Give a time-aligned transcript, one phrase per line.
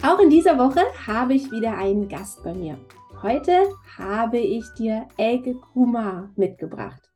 [0.00, 2.78] Auch in dieser Woche habe ich wieder einen Gast bei mir.
[3.20, 3.66] Heute
[3.96, 7.10] habe ich dir Elke Kumar mitgebracht.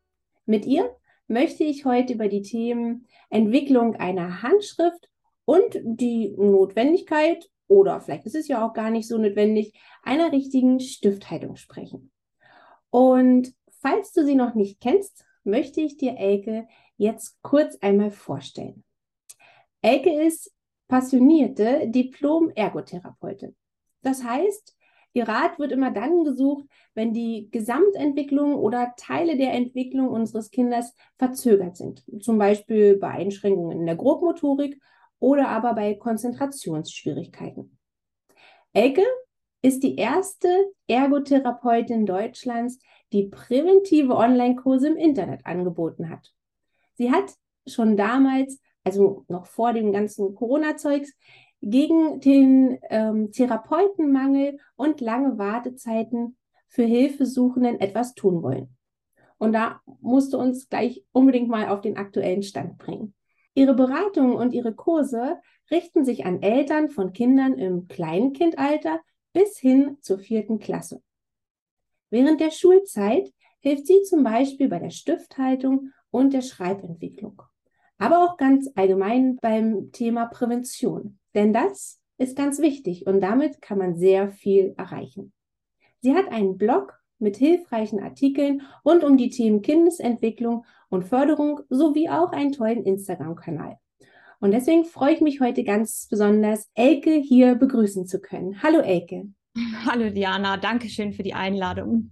[0.47, 0.97] Mit ihr
[1.29, 5.09] möchte ich heute über die Themen Entwicklung einer Handschrift
[5.45, 10.81] und die Notwendigkeit, oder vielleicht ist es ja auch gar nicht so notwendig, einer richtigen
[10.81, 12.11] Stifthaltung sprechen.
[12.91, 18.83] Und falls du sie noch nicht kennst, möchte ich dir Elke jetzt kurz einmal vorstellen.
[19.83, 20.53] Elke ist
[20.93, 23.57] passionierte Diplom-Ergotherapeutin.
[24.03, 24.77] Das heißt,
[25.15, 30.95] Ihr Rat wird immer dann gesucht, wenn die Gesamtentwicklung oder Teile der Entwicklung unseres Kindes
[31.17, 32.05] verzögert sind.
[32.21, 34.83] Zum Beispiel bei Einschränkungen in der Grobmotorik
[35.19, 37.79] oder aber bei Konzentrationsschwierigkeiten.
[38.75, 39.05] Elke
[39.63, 40.49] ist die erste
[40.89, 42.81] Ergotherapeutin Deutschlands,
[43.15, 46.35] die präventive Online-Kurse im Internet angeboten hat.
[46.95, 47.33] Sie hat
[47.67, 51.13] schon damals, also noch vor dem ganzen Corona-Zeugs,
[51.61, 58.77] gegen den ähm, Therapeutenmangel und lange Wartezeiten für Hilfesuchenden etwas tun wollen.
[59.39, 63.15] Und da musste uns gleich unbedingt mal auf den aktuellen Stand bringen.
[63.55, 69.01] Ihre Beratungen und ihre Kurse richten sich an Eltern von Kindern im Kleinkindalter
[69.33, 71.03] bis hin zur vierten Klasse.
[72.11, 77.43] Während der Schulzeit hilft sie zum Beispiel bei der Stifthaltung und der Schreibentwicklung,
[78.03, 81.21] aber auch ganz allgemein beim Thema Prävention.
[81.37, 85.33] Denn das ist ganz wichtig und damit kann man sehr viel erreichen.
[86.01, 92.09] Sie hat einen Blog mit hilfreichen Artikeln rund um die Themen Kindesentwicklung und Förderung sowie
[92.09, 93.79] auch einen tollen Instagram-Kanal.
[94.41, 98.65] Und deswegen freue ich mich heute ganz besonders, Elke hier begrüßen zu können.
[98.65, 99.29] Hallo Elke.
[99.87, 102.11] Hallo Diana, danke schön für die Einladung.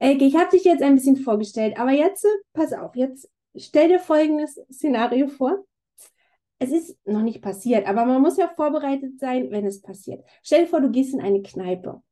[0.00, 3.98] Elke, ich habe dich jetzt ein bisschen vorgestellt, aber jetzt, pass auf, jetzt stell dir
[3.98, 5.64] folgendes Szenario vor
[6.58, 10.24] es ist noch nicht passiert, aber man muss ja vorbereitet sein, wenn es passiert.
[10.42, 12.02] Stell dir vor, du gehst in eine Kneipe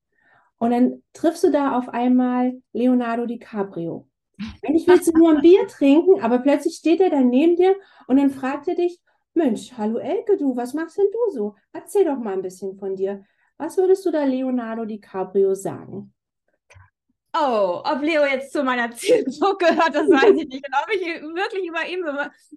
[0.59, 4.09] und dann triffst du da auf einmal Leonardo DiCaprio.
[4.63, 7.75] Eigentlich willst du nur ein Bier trinken, aber plötzlich steht er dann neben dir
[8.07, 9.01] und dann fragt er dich,
[9.35, 11.55] Mensch, hallo Elke, du, was machst denn du so?
[11.73, 13.25] Erzähl doch mal ein bisschen von dir.
[13.57, 16.13] Was würdest du da Leonardo DiCaprio sagen?
[17.35, 20.67] Oh, ob Leo jetzt zu meiner Zielgruppe gehört, das weiß ich nicht.
[20.67, 22.05] Und ob ich wirklich über ihn,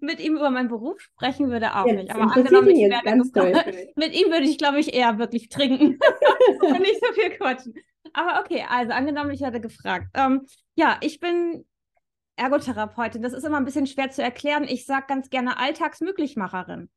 [0.01, 2.11] mit ihm über meinen Beruf sprechen würde, auch jetzt nicht.
[2.13, 5.97] Aber angenommen, ich wäre mit ihm würde ich, glaube ich, eher wirklich trinken
[6.61, 7.73] und nicht so viel quatschen.
[8.11, 10.07] Aber okay, also angenommen, ich hatte gefragt.
[10.13, 11.65] Ähm, ja, ich bin
[12.35, 13.21] Ergotherapeutin.
[13.21, 14.65] Das ist immer ein bisschen schwer zu erklären.
[14.65, 16.89] Ich sage ganz gerne Alltagsmöglichmacherin.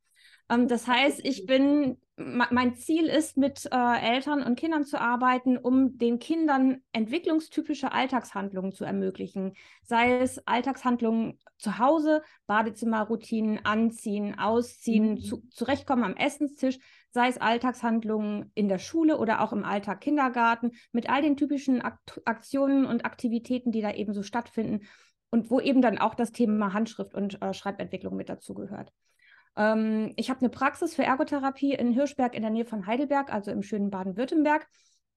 [0.51, 5.57] Ähm, das heißt, ich bin mein Ziel ist, mit äh, Eltern und Kindern zu arbeiten,
[5.57, 9.55] um den Kindern entwicklungstypische Alltagshandlungen zu ermöglichen.
[9.83, 15.21] Sei es Alltagshandlungen zu Hause, Badezimmerroutinen, Anziehen, Ausziehen, mhm.
[15.21, 16.79] zu, zurechtkommen am Essenstisch,
[17.11, 21.81] sei es Alltagshandlungen in der Schule oder auch im Alltag Kindergarten, mit all den typischen
[21.83, 24.87] Akt Aktionen und Aktivitäten, die da eben so stattfinden
[25.31, 28.93] und wo eben dann auch das Thema Handschrift und äh, Schreibentwicklung mit dazugehört.
[29.59, 33.51] Ähm, ich habe eine Praxis für Ergotherapie in Hirschberg in der Nähe von Heidelberg, also
[33.51, 34.67] im schönen Baden-Württemberg.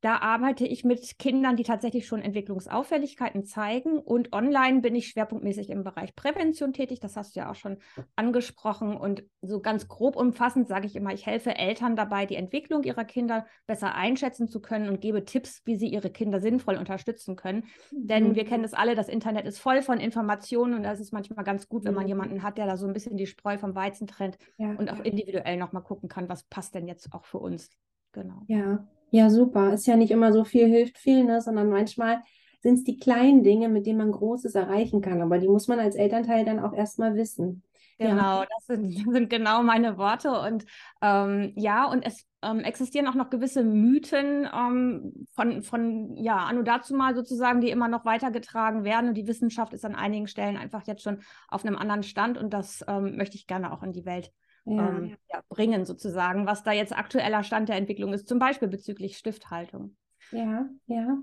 [0.01, 3.99] Da arbeite ich mit Kindern, die tatsächlich schon Entwicklungsauffälligkeiten zeigen.
[3.99, 6.99] Und online bin ich schwerpunktmäßig im Bereich Prävention tätig.
[6.99, 7.77] Das hast du ja auch schon
[8.15, 8.97] angesprochen.
[8.97, 13.05] Und so ganz grob umfassend sage ich immer, ich helfe Eltern dabei, die Entwicklung ihrer
[13.05, 17.65] Kinder besser einschätzen zu können und gebe Tipps, wie sie ihre Kinder sinnvoll unterstützen können.
[17.91, 18.07] Mhm.
[18.07, 21.45] Denn wir kennen es alle, das Internet ist voll von Informationen und das ist manchmal
[21.45, 24.07] ganz gut, wenn man jemanden hat, der da so ein bisschen die Spreu vom Weizen
[24.07, 27.69] trennt ja, und auch individuell nochmal gucken kann, was passt denn jetzt auch für uns.
[28.11, 28.41] Genau.
[28.47, 29.73] Ja, ja, super.
[29.73, 31.41] Ist ja nicht immer so viel hilft viel, ne?
[31.41, 32.21] sondern manchmal
[32.61, 35.21] sind es die kleinen Dinge, mit denen man Großes erreichen kann.
[35.21, 37.63] Aber die muss man als Elternteil dann auch erstmal wissen.
[37.97, 38.47] Genau, ja.
[38.49, 40.31] das sind, sind, genau meine Worte.
[40.31, 40.65] Und
[41.01, 46.63] ähm, ja, und es ähm, existieren auch noch gewisse Mythen ähm, von, von, ja, anno
[46.63, 49.09] dazu mal sozusagen, die immer noch weitergetragen werden.
[49.09, 52.37] Und die Wissenschaft ist an einigen Stellen einfach jetzt schon auf einem anderen Stand.
[52.37, 54.31] Und das ähm, möchte ich gerne auch in die Welt
[54.65, 54.89] ja.
[54.89, 59.17] Ähm, ja, bringen, sozusagen, was da jetzt aktueller Stand der Entwicklung ist, zum Beispiel bezüglich
[59.17, 59.95] Stifthaltung.
[60.31, 61.17] Ja, ja.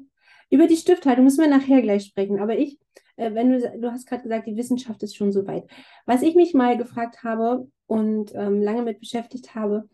[0.50, 2.40] Über die Stifthaltung müssen wir nachher gleich sprechen.
[2.40, 2.78] Aber ich,
[3.16, 5.68] äh, wenn du, du hast gerade gesagt, die Wissenschaft ist schon so weit.
[6.06, 9.88] Was ich mich mal gefragt habe und ähm, lange mit beschäftigt habe,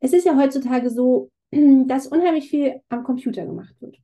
[0.00, 3.98] es ist ja heutzutage so, dass unheimlich viel am Computer gemacht wird.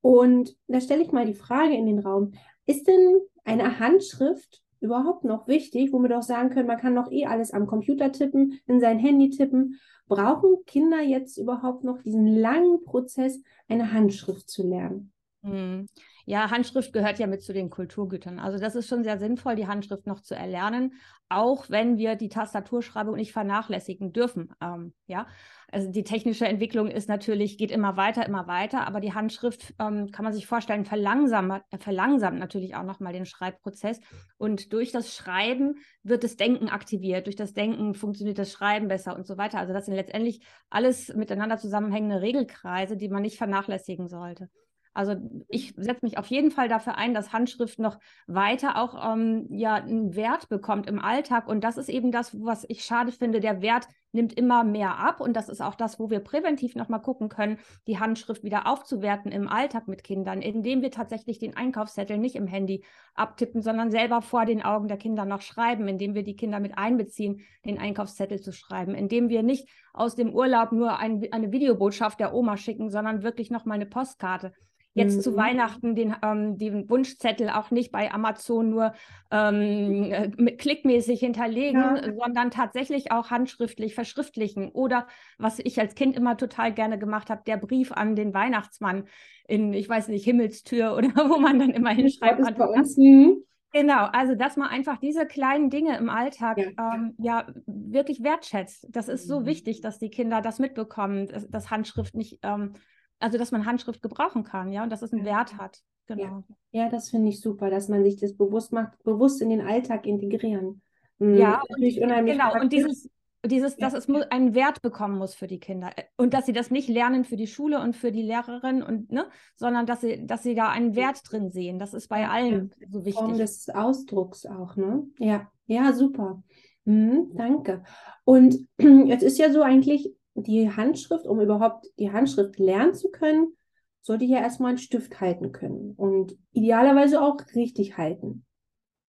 [0.00, 2.32] Und da stelle ich mal die Frage in den Raum,
[2.66, 7.10] ist denn eine Handschrift überhaupt noch wichtig, wo wir doch sagen können, man kann doch
[7.10, 9.80] eh alles am Computer tippen, in sein Handy tippen.
[10.08, 15.12] Brauchen Kinder jetzt überhaupt noch diesen langen Prozess, eine Handschrift zu lernen?
[15.44, 15.88] Hm.
[16.24, 18.38] Ja, Handschrift gehört ja mit zu den Kulturgütern.
[18.38, 20.94] Also das ist schon sehr sinnvoll, die Handschrift noch zu erlernen,
[21.28, 24.54] auch wenn wir die Tastaturschreibung nicht vernachlässigen dürfen.
[24.60, 25.26] Ähm, ja,
[25.72, 30.12] also die technische Entwicklung ist natürlich, geht immer weiter, immer weiter, aber die Handschrift ähm,
[30.12, 33.98] kann man sich vorstellen, verlangsamt, äh, verlangsamt natürlich auch nochmal den Schreibprozess.
[34.36, 35.74] Und durch das Schreiben
[36.04, 39.58] wird das Denken aktiviert, durch das Denken funktioniert das Schreiben besser und so weiter.
[39.58, 40.40] Also das sind letztendlich
[40.70, 44.48] alles miteinander zusammenhängende Regelkreise, die man nicht vernachlässigen sollte.
[44.94, 45.16] Also
[45.48, 49.74] ich setze mich auf jeden Fall dafür ein, dass Handschrift noch weiter auch ähm, ja,
[49.74, 51.48] einen Wert bekommt im Alltag.
[51.48, 53.40] Und das ist eben das, was ich schade finde.
[53.40, 55.20] Der Wert nimmt immer mehr ab.
[55.20, 59.32] Und das ist auch das, wo wir präventiv nochmal gucken können, die Handschrift wieder aufzuwerten
[59.32, 62.84] im Alltag mit Kindern, indem wir tatsächlich den Einkaufszettel nicht im Handy
[63.14, 66.76] abtippen, sondern selber vor den Augen der Kinder noch schreiben, indem wir die Kinder mit
[66.76, 72.20] einbeziehen, den Einkaufszettel zu schreiben, indem wir nicht aus dem Urlaub nur ein, eine Videobotschaft
[72.20, 74.52] der Oma schicken, sondern wirklich nochmal eine Postkarte
[74.94, 75.20] jetzt mhm.
[75.20, 78.92] zu Weihnachten den, ähm, den Wunschzettel auch nicht bei Amazon nur
[79.30, 82.12] ähm, äh, klickmäßig hinterlegen, ja.
[82.14, 84.70] sondern tatsächlich auch handschriftlich verschriftlichen.
[84.70, 85.06] Oder
[85.38, 89.04] was ich als Kind immer total gerne gemacht habe, der Brief an den Weihnachtsmann
[89.48, 92.42] in, ich weiß nicht, Himmelstür oder wo man dann immer hinschreibt.
[92.56, 92.96] Bei uns.
[92.96, 93.44] Mhm.
[93.74, 98.86] Genau, also dass man einfach diese kleinen Dinge im Alltag ja, ähm, ja wirklich wertschätzt.
[98.90, 99.46] Das ist so mhm.
[99.46, 102.74] wichtig, dass die Kinder das mitbekommen, dass, dass Handschrift nicht ähm,
[103.22, 105.80] also dass man Handschrift gebrauchen kann, ja, und dass es einen Wert hat.
[106.06, 106.44] Genau.
[106.72, 109.60] Ja, ja das finde ich super, dass man sich das bewusst macht, bewusst in den
[109.60, 110.82] Alltag integrieren.
[111.18, 111.36] Mhm.
[111.36, 112.34] Ja, natürlich unheimlich.
[112.36, 113.08] Genau, und dieses,
[113.44, 116.70] dieses, dass es einen Wert bekommen muss für die Kinder äh, und dass sie das
[116.70, 119.26] nicht lernen für die Schule und für die Lehrerin und ne,
[119.56, 121.78] sondern dass sie, dass sie da einen Wert drin sehen.
[121.78, 123.14] Das ist bei allen so wichtig.
[123.14, 125.06] Form des Ausdrucks auch, ne?
[125.18, 126.42] Ja, ja, super.
[126.84, 127.84] Mhm, danke.
[128.24, 133.56] Und jetzt ist ja so eigentlich die Handschrift, um überhaupt die Handschrift lernen zu können,
[134.00, 138.44] sollte ich ja erstmal einen Stift halten können und idealerweise auch richtig halten.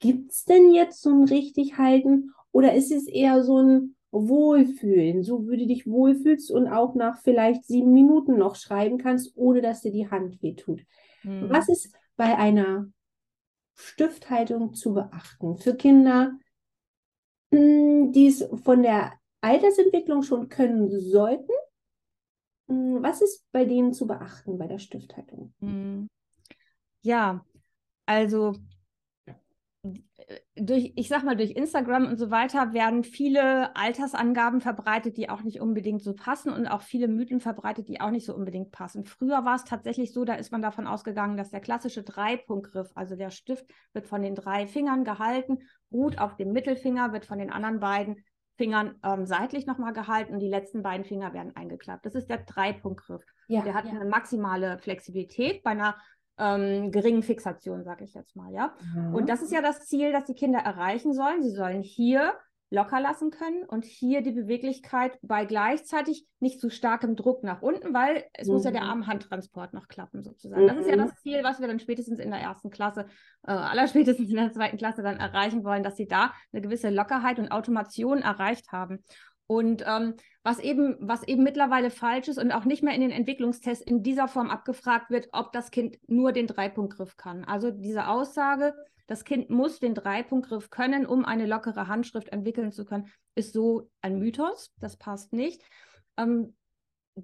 [0.01, 5.23] Gibt es denn jetzt so ein richtig halten oder ist es eher so ein Wohlfühlen,
[5.23, 9.63] so wie du dich wohlfühlst und auch nach vielleicht sieben Minuten noch schreiben kannst, ohne
[9.63, 10.83] dass dir die Hand wehtut?
[11.23, 11.49] Hm.
[11.49, 12.89] Was ist bei einer
[13.75, 16.33] Stifthaltung zu beachten für Kinder,
[17.51, 19.13] hm, die es von der
[19.43, 21.53] Altersentwicklung schon können sollten.
[22.69, 25.53] Hm, was ist bei denen zu beachten bei der Stifthaltung?
[25.61, 26.09] Hm.
[27.03, 27.45] Ja,
[28.07, 28.55] also
[30.55, 35.43] durch, ich sag mal, durch Instagram und so weiter werden viele Altersangaben verbreitet, die auch
[35.43, 39.05] nicht unbedingt so passen und auch viele Mythen verbreitet, die auch nicht so unbedingt passen.
[39.05, 43.17] Früher war es tatsächlich so, da ist man davon ausgegangen, dass der klassische Dreipunktgriff, also
[43.17, 45.59] der Stift wird von den drei Fingern gehalten,
[45.91, 48.25] ruht auf dem Mittelfinger, wird von den anderen beiden
[48.57, 52.05] Fingern ähm, seitlich nochmal gehalten und die letzten beiden Finger werden eingeklappt.
[52.05, 53.25] Das ist der Dreipunktgriff.
[53.49, 53.93] Ja, der hat ja.
[53.93, 55.97] eine maximale Flexibilität bei einer
[56.39, 58.75] ähm, geringen Fixation, sage ich jetzt mal, ja.
[58.95, 59.15] Mhm.
[59.15, 61.43] Und das ist ja das Ziel, das die Kinder erreichen sollen.
[61.43, 62.35] Sie sollen hier
[62.73, 67.93] locker lassen können und hier die Beweglichkeit bei gleichzeitig nicht zu starkem Druck nach unten,
[67.93, 68.55] weil es mhm.
[68.55, 68.89] muss ja der mhm.
[68.89, 70.63] Arm-Hand-Transport noch klappen sozusagen.
[70.63, 70.69] Mhm.
[70.69, 71.01] Das ist ja mhm.
[71.01, 73.07] das Ziel, was wir dann spätestens in der ersten Klasse,
[73.47, 77.39] äh, allerspätestens in der zweiten Klasse dann erreichen wollen, dass sie da eine gewisse Lockerheit
[77.39, 79.05] und Automation erreicht haben.
[79.47, 83.11] Und ähm, was, eben, was eben mittlerweile falsch ist und auch nicht mehr in den
[83.11, 87.45] Entwicklungstests in dieser Form abgefragt wird, ob das Kind nur den Dreipunktgriff kann.
[87.45, 88.73] Also diese Aussage,
[89.13, 93.91] das Kind muss den Dreipunktgriff können, um eine lockere Handschrift entwickeln zu können, ist so
[94.01, 94.73] ein Mythos.
[94.81, 95.63] Das passt nicht.
[96.17, 96.57] Ähm,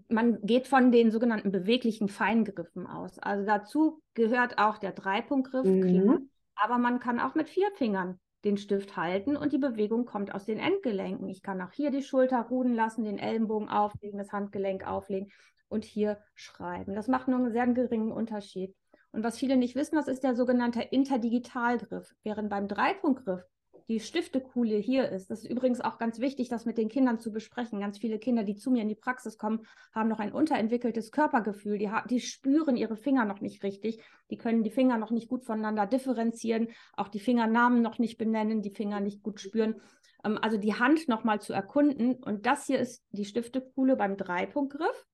[0.09, 3.19] man geht von den sogenannten beweglichen Feingriffen aus.
[3.19, 6.29] Also dazu gehört auch der Dreipunktgriff, mhm.
[6.57, 10.45] aber man kann auch mit vier Fingern den Stift halten und die Bewegung kommt aus
[10.45, 11.27] den Endgelenken.
[11.31, 15.33] Ich kann auch hier die Schulter ruhen lassen, den Ellenbogen auflegen, das Handgelenk auflegen
[15.69, 16.95] und hier schreiben.
[16.95, 18.77] Das macht nur einen sehr geringen Unterschied.
[19.13, 22.15] Und was viele nicht wissen, das ist der sogenannte Interdigitalgriff.
[22.23, 23.43] Während beim Dreipunktgriff
[23.89, 25.31] die Stiftekuhle hier ist.
[25.31, 27.81] Das ist übrigens auch ganz wichtig, das mit den Kindern zu besprechen.
[27.81, 29.61] Ganz viele Kinder, die zu mir in die Praxis kommen,
[29.95, 31.79] haben noch ein unterentwickeltes Körpergefühl.
[31.79, 34.03] Die, die spüren ihre Finger noch nicht richtig.
[34.31, 38.61] Die können die Finger noch nicht gut voneinander differenzieren, auch die Fingernamen noch nicht benennen,
[38.61, 39.81] die Finger nicht gut spüren.
[40.23, 42.17] Ähm, also die Hand nochmal zu erkunden.
[42.17, 45.07] Und das hier ist die Stiftekuhle beim Dreipunktgriff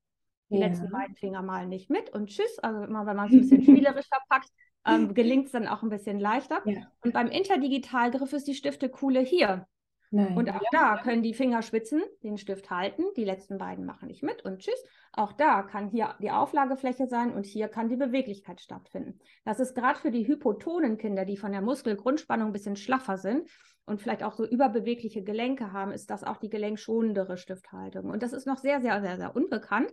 [0.55, 0.67] die ja.
[0.67, 2.59] letzten beiden Finger mal nicht mit und tschüss.
[2.61, 4.51] Also immer, wenn man es ein bisschen spielerisch verpackt,
[4.87, 6.61] ähm, gelingt es dann auch ein bisschen leichter.
[6.65, 6.83] Ja.
[7.03, 9.67] Und beim Interdigitalgriff ist die Stiftekuhle hier.
[10.11, 10.37] Nein.
[10.37, 13.03] Und auch da können die Finger schwitzen, den Stift halten.
[13.17, 14.85] Die letzten beiden machen nicht mit und tschüss.
[15.13, 19.19] Auch da kann hier die Auflagefläche sein und hier kann die Beweglichkeit stattfinden.
[19.45, 23.49] Das ist gerade für die hypotonen Kinder, die von der Muskelgrundspannung ein bisschen schlaffer sind
[23.87, 28.11] und vielleicht auch so überbewegliche Gelenke haben, ist das auch die gelenkschonendere Stifthaltung.
[28.11, 29.93] Und das ist noch sehr, sehr, sehr, sehr unbekannt.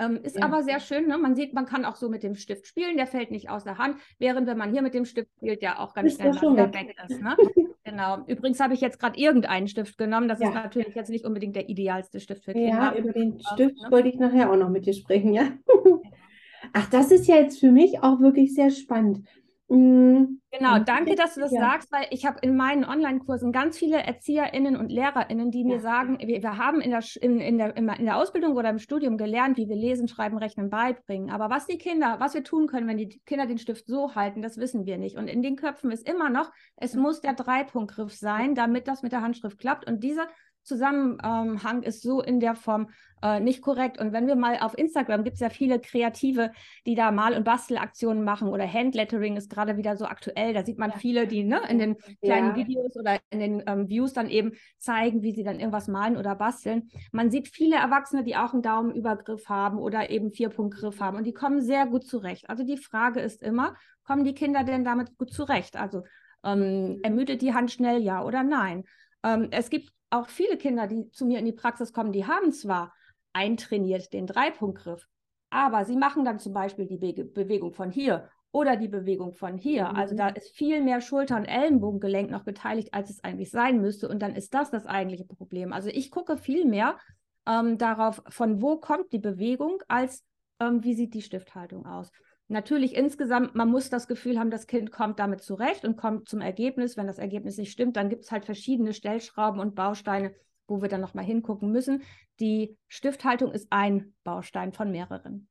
[0.00, 0.44] Ähm, ist ja.
[0.44, 1.18] aber sehr schön, ne?
[1.18, 3.76] man sieht, man kann auch so mit dem Stift spielen, der fällt nicht aus der
[3.76, 6.96] Hand, während wenn man hier mit dem Stift spielt, der auch ganz schnell wieder weg
[7.06, 7.20] ist.
[7.20, 7.36] Ne?
[7.84, 8.24] genau.
[8.28, 10.48] Übrigens habe ich jetzt gerade irgendeinen Stift genommen, das ja.
[10.48, 12.68] ist natürlich jetzt nicht unbedingt der idealste Stift für Kinder.
[12.68, 13.90] Ja, über den Stift ne?
[13.90, 15.48] wollte ich nachher auch noch mit dir sprechen, ja.
[16.72, 19.26] Ach, das ist ja jetzt für mich auch wirklich sehr spannend.
[19.70, 20.40] Mhm.
[20.50, 21.60] Genau, danke, dass du das ja.
[21.60, 25.66] sagst, weil ich habe in meinen Online-Kursen ganz viele ErzieherInnen und LehrerInnen, die ja.
[25.66, 28.80] mir sagen, wir, wir haben in der, in, in, der, in der Ausbildung oder im
[28.80, 31.30] Studium gelernt, wie wir Lesen, Schreiben, Rechnen beibringen.
[31.30, 34.42] Aber was die Kinder, was wir tun können, wenn die Kinder den Stift so halten,
[34.42, 35.16] das wissen wir nicht.
[35.16, 39.12] Und in den Köpfen ist immer noch, es muss der Dreipunktgriff sein, damit das mit
[39.12, 39.88] der Handschrift klappt.
[39.88, 40.26] Und dieser
[40.62, 42.88] Zusammenhang ist so in der Form
[43.22, 43.98] äh, nicht korrekt.
[43.98, 46.52] Und wenn wir mal auf Instagram gibt es ja viele Kreative,
[46.86, 50.54] die da Mal- und Bastelaktionen machen oder Handlettering ist gerade wieder so aktuell.
[50.54, 50.96] Da sieht man ja.
[50.96, 52.56] viele, die ne, in den kleinen ja.
[52.56, 56.34] Videos oder in den ähm, Views dann eben zeigen, wie sie dann irgendwas malen oder
[56.34, 56.90] basteln.
[57.12, 61.34] Man sieht viele Erwachsene, die auch einen Daumenübergriff haben oder eben Vierpunktgriff haben und die
[61.34, 62.48] kommen sehr gut zurecht.
[62.48, 65.76] Also die Frage ist immer, kommen die Kinder denn damit gut zurecht?
[65.76, 66.04] Also
[66.44, 68.84] ähm, ermüdet die Hand schnell, ja oder nein?
[69.22, 72.52] Ähm, es gibt auch viele Kinder, die zu mir in die Praxis kommen, die haben
[72.52, 72.92] zwar
[73.32, 75.06] eintrainiert den Dreipunktgriff,
[75.50, 79.56] aber sie machen dann zum Beispiel die Be Bewegung von hier oder die Bewegung von
[79.56, 79.90] hier.
[79.90, 79.96] Mhm.
[79.96, 84.08] Also da ist viel mehr Schulter- und Ellenbogengelenk noch beteiligt, als es eigentlich sein müsste.
[84.08, 85.72] Und dann ist das das eigentliche Problem.
[85.72, 86.98] Also ich gucke viel mehr
[87.46, 90.24] ähm, darauf, von wo kommt die Bewegung, als
[90.58, 92.10] ähm, wie sieht die Stifthaltung aus.
[92.50, 96.40] Natürlich insgesamt, man muss das Gefühl haben, das Kind kommt damit zurecht und kommt zum
[96.40, 96.96] Ergebnis.
[96.96, 100.34] Wenn das Ergebnis nicht stimmt, dann gibt es halt verschiedene Stellschrauben und Bausteine,
[100.66, 102.02] wo wir dann nochmal hingucken müssen.
[102.40, 105.46] Die Stifthaltung ist ein Baustein von mehreren.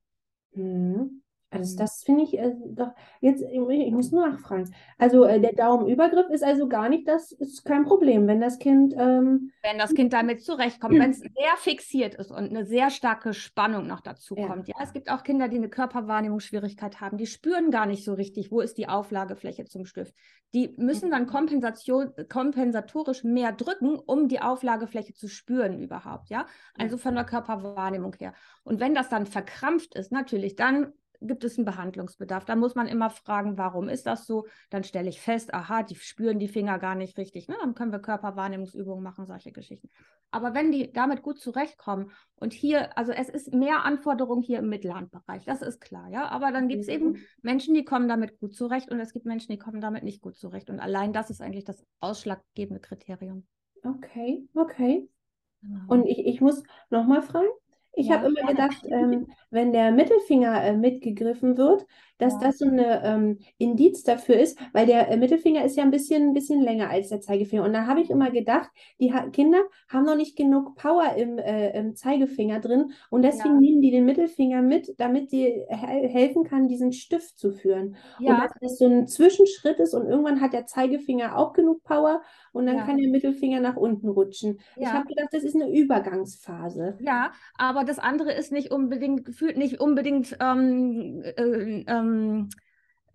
[0.52, 1.22] Mhm.
[1.52, 2.92] Also das finde ich äh, doch
[3.22, 4.72] jetzt, ich muss nur nachfragen.
[5.00, 8.94] Also äh, der Daumenübergriff ist also gar nicht, das ist kein Problem, wenn das Kind.
[8.96, 13.34] Ähm, wenn das Kind damit zurechtkommt, wenn es sehr fixiert ist und eine sehr starke
[13.34, 14.48] Spannung noch dazu ja.
[14.48, 14.68] kommt.
[14.68, 18.52] Ja, es gibt auch Kinder, die eine Körperwahrnehmungsschwierigkeit haben, die spüren gar nicht so richtig,
[18.52, 20.14] wo ist die Auflagefläche zum Stift.
[20.54, 26.30] Die müssen dann Kompensation, kompensatorisch mehr drücken, um die Auflagefläche zu spüren überhaupt.
[26.30, 26.46] Ja,
[26.78, 28.34] also von der Körperwahrnehmung her.
[28.64, 32.46] Und wenn das dann verkrampft ist, natürlich, dann gibt es einen Behandlungsbedarf.
[32.46, 34.48] Da muss man immer fragen, warum ist das so?
[34.70, 37.48] Dann stelle ich fest, aha, die spüren die Finger gar nicht richtig.
[37.48, 37.56] Ne?
[37.62, 39.90] Dann können wir Körperwahrnehmungsübungen machen, solche Geschichten.
[40.32, 44.70] Aber wenn die damit gut zurechtkommen und hier, also es ist mehr Anforderung hier im
[44.70, 46.30] Mittelhandbereich, das ist klar, ja.
[46.30, 47.18] Aber dann gibt es eben mhm.
[47.42, 50.38] Menschen, die kommen damit gut zurecht und es gibt Menschen, die kommen damit nicht gut
[50.38, 50.70] zurecht.
[50.70, 53.48] Und allein das ist eigentlich das ausschlaggebende Kriterium.
[53.84, 55.10] Okay, okay.
[55.62, 55.80] Genau.
[55.88, 57.48] Und ich, ich muss nochmal fragen,
[57.94, 61.86] ich ja, habe immer gedacht, ähm, wenn der Mittelfinger äh, mitgegriffen wird,
[62.20, 62.40] dass ja.
[62.40, 66.30] das so ein ähm, Indiz dafür ist, weil der äh, Mittelfinger ist ja ein bisschen,
[66.30, 67.64] ein bisschen länger als der Zeigefinger.
[67.64, 71.38] Und da habe ich immer gedacht, die ha Kinder haben noch nicht genug Power im,
[71.40, 73.60] äh, im Zeigefinger drin und deswegen ja.
[73.62, 77.96] nehmen die den Mittelfinger mit, damit die he helfen kann, diesen Stift zu führen.
[78.20, 78.36] Ja.
[78.36, 82.22] Und dass das so ein Zwischenschritt ist und irgendwann hat der Zeigefinger auch genug Power
[82.52, 84.60] und dann kann der Mittelfinger nach unten rutschen.
[84.76, 86.98] Ich habe gedacht, das ist eine Übergangsphase.
[87.00, 92.50] Ja, aber das andere ist nicht unbedingt gefühlt nicht unbedingt ähm, äh, ähm,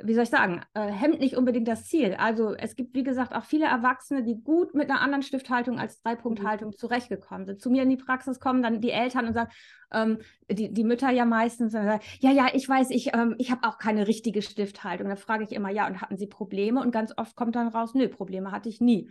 [0.03, 2.15] wie soll ich sagen, äh, hemmt nicht unbedingt das Ziel.
[2.15, 6.03] Also es gibt, wie gesagt, auch viele Erwachsene, die gut mit einer anderen Stifthaltung als
[6.03, 6.77] Dreipunkthaltung mhm.
[6.77, 7.61] zurechtgekommen sind.
[7.61, 9.51] Zu mir in die Praxis kommen dann die Eltern und sagen,
[9.93, 10.19] ähm,
[10.51, 13.79] die, die Mütter ja meistens, sagen, ja, ja, ich weiß, ich, ähm, ich habe auch
[13.79, 15.09] keine richtige Stifthaltung.
[15.09, 16.81] Da frage ich immer, ja, und hatten Sie Probleme?
[16.81, 19.11] Und ganz oft kommt dann raus, nö, Probleme hatte ich nie.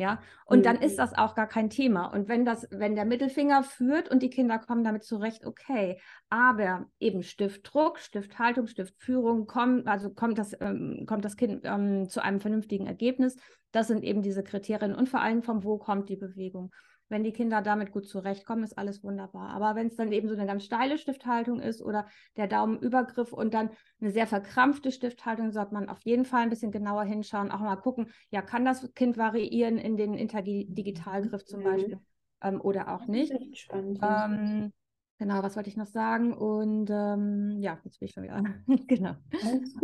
[0.00, 0.62] Ja, und mhm.
[0.62, 2.06] dann ist das auch gar kein Thema.
[2.06, 6.00] Und wenn das, wenn der Mittelfinger führt und die Kinder kommen damit zurecht, okay.
[6.30, 12.22] Aber eben Stiftdruck, Stifthaltung, Stiftführung, kommt, also kommt das, ähm, kommt das Kind ähm, zu
[12.22, 13.36] einem vernünftigen Ergebnis.
[13.72, 16.72] Das sind eben diese Kriterien und vor allem vom wo kommt die Bewegung.
[17.08, 19.50] Wenn die Kinder damit gut zurechtkommen, ist alles wunderbar.
[19.50, 23.54] Aber wenn es dann eben so eine ganz steile Stifthaltung ist oder der Daumenübergriff und
[23.54, 27.60] dann eine sehr verkrampfte Stifthaltung, sollte man auf jeden Fall ein bisschen genauer hinschauen, auch
[27.60, 31.64] mal gucken, ja, kann das Kind variieren in den Interdigitalgriff zum mhm.
[31.64, 31.98] Beispiel
[32.42, 33.32] ähm, oder auch nicht.
[33.56, 33.98] Spannend.
[34.02, 34.72] Ähm,
[35.18, 36.32] Genau, was wollte ich noch sagen?
[36.32, 38.40] Und ähm, ja, jetzt bin ich schon wieder.
[38.86, 39.16] genau.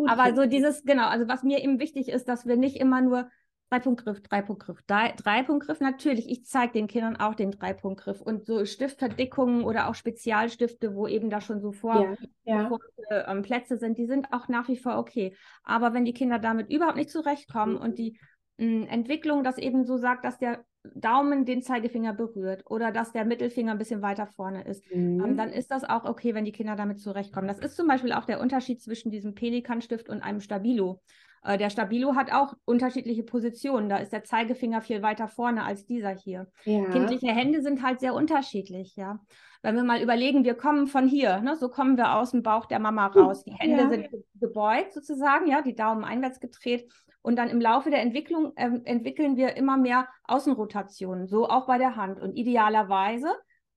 [0.07, 3.29] Aber so dieses, genau, also was mir eben wichtig ist, dass wir nicht immer nur
[3.75, 5.81] Dreipunktgriff, Dreipunktgriff, Dreipunktgriff.
[5.81, 11.09] Natürlich, ich zeige den Kindern auch den Dreipunktgriff und so Stiftverdickungen oder auch Spezialstifte, wo
[11.09, 12.71] eben da schon so vor, ja,
[13.11, 13.27] ja.
[13.29, 15.35] ähm, Plätze sind, die sind auch nach wie vor okay.
[15.65, 17.81] Aber wenn die Kinder damit überhaupt nicht zurechtkommen mhm.
[17.81, 18.19] und die
[18.59, 20.65] mh, hm, Entwicklung das eben so sagt, dass der
[20.95, 25.25] Daumen den Zeigefinger berührt oder dass der Mittelfinger ein bisschen weiter vorne ist, ähm, mhm.
[25.25, 27.49] ähm, dann ist das auch okay, wenn die Kinder damit zurechtkommen.
[27.49, 31.01] Das ist zum Beispiel auch der Unterschied zwischen diesem Pelikanstift und einem Stabilo.
[31.45, 33.89] Äh, der Stabilo hat auch unterschiedliche Positionen.
[33.89, 36.47] Da ist der Zeigefinger viel weiter vorne als dieser hier.
[36.65, 36.85] Ja.
[36.87, 39.21] Kindliche Hände sind halt sehr unterschiedlich, ja.
[39.63, 42.67] Wenn wir mal überlegen, wir kommen von hier, ne, so kommen wir aus dem Bauch
[42.67, 43.45] der Mama raus.
[43.45, 43.89] Die Hände ja.
[43.89, 44.09] sind
[44.39, 46.91] gebeugt sozusagen, ja, die Daumen einwärts gedreht.
[47.23, 51.79] Und dann im Laufe der Entwicklung äh, entwickeln wir immer mehr Außenrotationen, so auch bei
[51.79, 52.21] der Hand.
[52.21, 53.29] Und idealerweise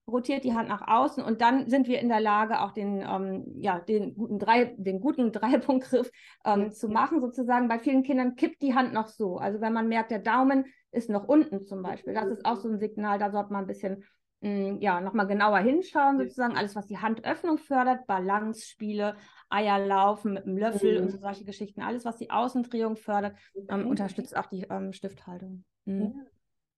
[0.09, 3.45] rotiert die Hand nach außen und dann sind wir in der Lage, auch den, ähm,
[3.59, 6.09] ja, den guten, Drei, den guten Dreipunktgriff
[6.45, 7.67] ähm, zu machen, sozusagen.
[7.67, 9.37] Bei vielen Kindern kippt die Hand noch so.
[9.37, 12.69] Also wenn man merkt, der Daumen ist noch unten zum Beispiel, das ist auch so
[12.69, 14.05] ein Signal, da sollte man ein bisschen
[14.41, 16.55] mh, mm, ja, nochmal genauer hinschauen, sozusagen.
[16.55, 19.17] Alles, was die Handöffnung fördert, Balance-Spiele,
[19.49, 21.05] Eierlaufen mit dem Löffel mhm.
[21.05, 23.35] und so solche Geschichten, alles, was die Außendrehung fördert,
[23.69, 25.65] ähm, unterstützt auch die ähm, Stifthaltung.
[25.85, 26.25] Mhm.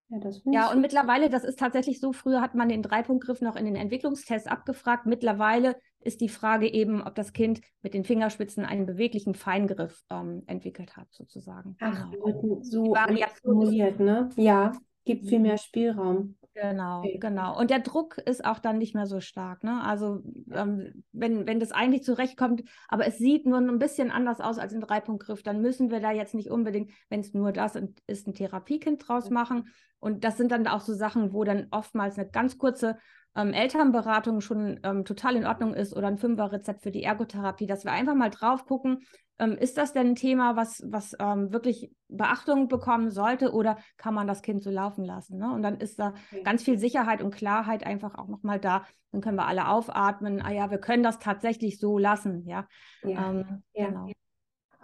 [0.09, 0.19] Ja.
[0.45, 3.75] Ja, und mittlerweile, das ist tatsächlich so, früher hat man den Dreipunktgriff noch in den
[3.75, 5.05] Entwicklungstests abgefragt.
[5.05, 10.43] Mittlerweile ist die Frage eben, ob das Kind mit den Fingerspitzen einen beweglichen Feingriff ähm,
[10.47, 11.75] entwickelt hat, sozusagen.
[11.79, 12.59] Ach, genau.
[12.61, 12.95] so
[13.43, 14.29] simuliert, ne?
[14.35, 14.71] Ja,
[15.05, 16.35] gibt viel mehr Spielraum.
[16.61, 17.57] Genau, genau.
[17.57, 19.63] Und der Druck ist auch dann nicht mehr so stark.
[19.63, 19.81] Ne?
[19.83, 24.57] Also ähm, wenn, wenn das eigentlich zurechtkommt, aber es sieht nur ein bisschen anders aus
[24.57, 28.27] als ein Dreipunktgriff, dann müssen wir da jetzt nicht unbedingt, wenn es nur das ist,
[28.27, 29.69] ein Therapiekind draus machen.
[29.99, 32.97] Und das sind dann auch so Sachen, wo dann oftmals eine ganz kurze
[33.35, 37.85] ähm, Elternberatung schon ähm, total in Ordnung ist oder ein Fünferrezept für die Ergotherapie, dass
[37.85, 39.05] wir einfach mal drauf gucken,
[39.39, 44.13] ähm, ist das denn ein Thema, was, was ähm, wirklich Beachtung bekommen sollte oder kann
[44.13, 45.38] man das Kind so laufen lassen?
[45.38, 45.51] Ne?
[45.51, 46.43] Und dann ist da okay.
[46.43, 48.86] ganz viel Sicherheit und Klarheit einfach auch nochmal da.
[49.12, 52.46] Dann können wir alle aufatmen, ah ja, wir können das tatsächlich so lassen.
[52.46, 52.67] Ja,
[53.03, 53.31] ja.
[53.31, 53.88] Ähm, ja.
[53.88, 54.08] Genau.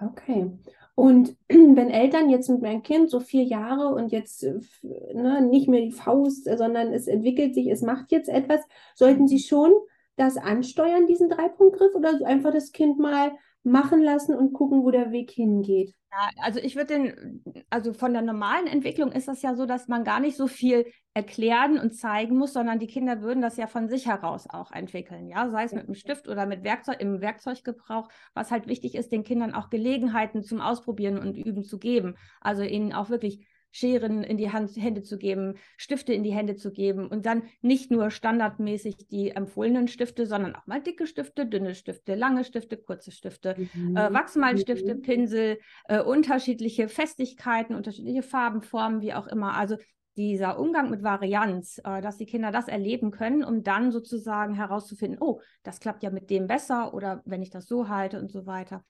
[0.01, 0.51] Okay.
[0.95, 4.59] Und wenn Eltern jetzt mit meinem Kind so vier Jahre und jetzt äh,
[5.13, 8.61] ne, nicht mehr die Faust, sondern es entwickelt sich, es macht jetzt etwas,
[8.95, 9.73] sollten sie schon
[10.15, 13.33] das ansteuern, diesen Dreipunktgriff, oder einfach das Kind mal
[13.65, 15.93] machen lassen und gucken, wo der Weg hingeht?
[16.11, 19.87] Ja, also ich würde den, also von der normalen Entwicklung ist das ja so, dass
[19.87, 23.67] man gar nicht so viel erklären und zeigen muss, sondern die Kinder würden das ja
[23.67, 27.21] von sich heraus auch entwickeln, ja, sei es mit einem Stift oder mit Werkzeug im
[27.21, 32.15] Werkzeuggebrauch, was halt wichtig ist, den Kindern auch Gelegenheiten zum Ausprobieren und Üben zu geben,
[32.39, 36.55] also ihnen auch wirklich Scheren in die Hand, Hände zu geben, Stifte in die Hände
[36.55, 41.45] zu geben und dann nicht nur standardmäßig die empfohlenen Stifte, sondern auch mal dicke Stifte,
[41.45, 43.97] dünne Stifte, lange Stifte, kurze Stifte, mhm.
[43.97, 45.01] äh, Wachsmalstifte, mhm.
[45.01, 45.59] Pinsel,
[45.89, 49.57] äh, unterschiedliche Festigkeiten, unterschiedliche Farben, Formen, wie auch immer.
[49.57, 49.75] Also
[50.15, 55.17] dieser Umgang mit Varianz, äh, dass die Kinder das erleben können, um dann sozusagen herauszufinden,
[55.19, 58.45] oh, das klappt ja mit dem besser oder wenn ich das so halte und so
[58.45, 58.85] weiter.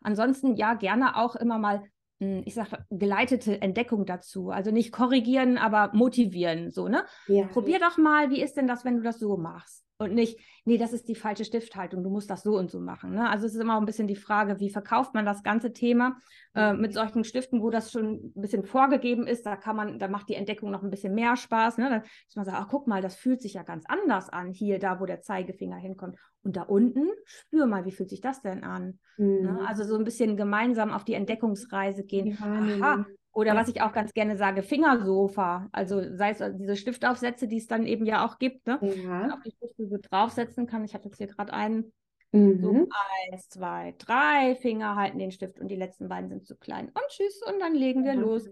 [0.00, 1.82] Ansonsten ja gerne auch immer mal
[2.20, 4.50] ich sage, geleitete Entdeckung dazu.
[4.50, 6.70] Also nicht korrigieren, aber motivieren.
[6.70, 7.04] So, ne?
[7.28, 7.46] Ja.
[7.46, 9.84] Probier doch mal, wie ist denn das, wenn du das so machst?
[10.00, 13.14] Und nicht, nee, das ist die falsche Stifthaltung, du musst das so und so machen.
[13.14, 13.28] Ne?
[13.28, 16.18] Also es ist immer ein bisschen die Frage, wie verkauft man das ganze Thema
[16.54, 20.06] äh, mit solchen Stiften, wo das schon ein bisschen vorgegeben ist, da kann man, da
[20.06, 21.78] macht die Entdeckung noch ein bisschen mehr Spaß.
[21.78, 21.90] Ne?
[21.90, 24.78] Dann muss man sagen, ach guck mal, das fühlt sich ja ganz anders an, hier,
[24.78, 26.16] da, wo der Zeigefinger hinkommt.
[26.44, 29.00] Und da unten, spür mal, wie fühlt sich das denn an?
[29.16, 29.26] Ne?
[29.26, 29.42] Mhm.
[29.42, 29.66] Ne?
[29.66, 32.38] Also so ein bisschen gemeinsam auf die Entdeckungsreise gehen.
[32.40, 35.68] Aha, oder was ich auch ganz gerne sage, Fingersofa.
[35.72, 38.66] Also sei es diese Stiftaufsätze, die es dann eben ja auch gibt.
[38.66, 38.78] Ne?
[38.82, 39.34] Ja.
[39.34, 40.84] Auf die Stifte so draufsetzen kann.
[40.84, 41.92] Ich habe jetzt hier gerade einen.
[42.32, 42.60] Mhm.
[42.60, 42.88] So
[43.30, 46.88] eins, zwei, drei Finger halten den Stift und die letzten beiden sind zu klein.
[46.88, 48.20] Und tschüss, und dann legen wir mhm.
[48.20, 48.50] los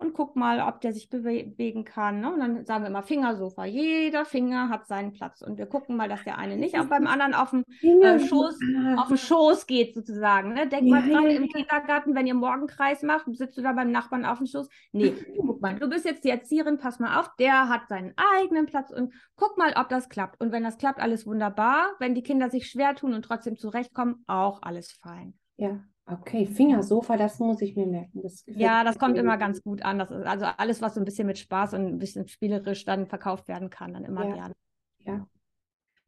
[0.00, 2.20] und guck mal, ob der sich bewegen kann.
[2.20, 2.32] Ne?
[2.32, 3.64] Und dann sagen wir immer Fingersofa.
[3.64, 5.42] Jeder Finger hat seinen Platz.
[5.42, 8.60] Und wir gucken mal, dass der eine nicht auch beim anderen auf dem, äh, Schoß,
[8.96, 10.54] auf den Schoß geht, sozusagen.
[10.54, 10.68] Ne?
[10.68, 14.38] Denk mal gerade im Kindergarten, wenn ihr Morgenkreis macht, sitzt du da beim Nachbarn auf
[14.38, 14.68] dem Schoß.
[14.92, 18.66] Nee, guck mal, du bist jetzt die Erzieherin, pass mal auf, der hat seinen eigenen
[18.66, 20.40] Platz und guck mal, ob das klappt.
[20.40, 21.88] Und wenn das klappt, alles wunderbar.
[21.98, 25.34] Wenn die Kinder sich schwer tun und trotzdem zurechtkommen, auch alles fein.
[25.56, 28.22] Ja, Okay, Fingersofa, das muss ich mir merken.
[28.22, 29.98] Das ja, das kommt immer ganz gut an.
[29.98, 33.06] Das ist also alles, was so ein bisschen mit Spaß und ein bisschen spielerisch dann
[33.06, 34.34] verkauft werden kann, dann immer ja.
[34.34, 34.54] gerne.
[35.00, 35.26] Ja.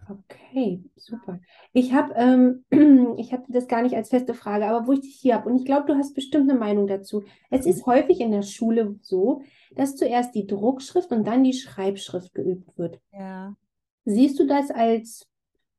[0.08, 1.40] Okay, super.
[1.72, 2.64] Ich habe, ähm,
[3.18, 5.56] ich hatte das gar nicht als feste Frage, aber wo ich dich hier habe, und
[5.56, 7.24] ich glaube, du hast bestimmt eine Meinung dazu.
[7.50, 12.34] Es ist häufig in der Schule so, dass zuerst die Druckschrift und dann die Schreibschrift
[12.34, 13.00] geübt wird.
[13.12, 13.54] Ja.
[14.06, 15.28] Siehst du das als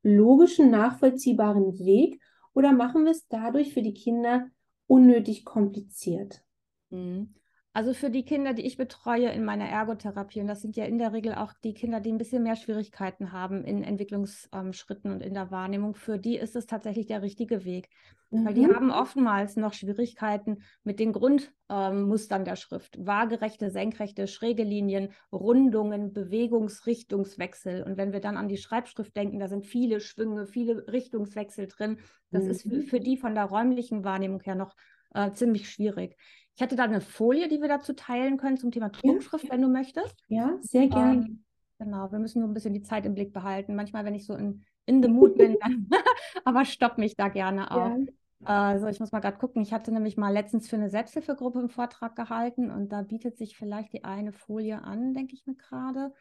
[0.03, 2.21] logischen, nachvollziehbaren Weg
[2.53, 4.49] oder machen wir es dadurch für die Kinder
[4.87, 6.43] unnötig kompliziert?
[6.89, 7.33] Mhm.
[7.73, 10.97] Also für die Kinder, die ich betreue in meiner Ergotherapie, und das sind ja in
[10.97, 15.33] der Regel auch die Kinder, die ein bisschen mehr Schwierigkeiten haben in Entwicklungsschritten und in
[15.33, 17.87] der Wahrnehmung, für die ist es tatsächlich der richtige Weg.
[18.29, 18.45] Mhm.
[18.45, 18.75] Weil die mhm.
[18.75, 22.97] haben oftmals noch Schwierigkeiten mit den Grundmustern ähm, der Schrift.
[23.05, 27.83] Waagerechte, senkrechte, schräge Linien, Rundungen, Bewegungsrichtungswechsel.
[27.83, 31.99] Und wenn wir dann an die Schreibschrift denken, da sind viele Schwünge, viele Richtungswechsel drin.
[32.31, 32.49] Das mhm.
[32.51, 34.75] ist für, für, die von der räumlichen Wahrnehmung her noch
[35.13, 36.17] äh, ziemlich schwierig.
[36.55, 39.69] Ich hätte da eine Folie, die wir dazu teilen können zum Thema Druckschrift, wenn du
[39.69, 40.15] möchtest.
[40.27, 41.25] Ja, sehr gerne.
[41.25, 41.43] Ähm,
[41.79, 43.75] genau, wir müssen nur ein bisschen die Zeit im Blick behalten.
[43.75, 45.87] Manchmal, wenn ich so in, in the mood bin, dann
[46.45, 47.97] aber stopp mich da gerne auch.
[47.97, 48.05] Ja.
[48.43, 49.61] Also ich muss mal gerade gucken.
[49.61, 53.55] Ich hatte nämlich mal letztens für eine Selbsthilfegruppe einen Vortrag gehalten und da bietet sich
[53.55, 56.11] vielleicht die eine Folie an, denke ich mir gerade.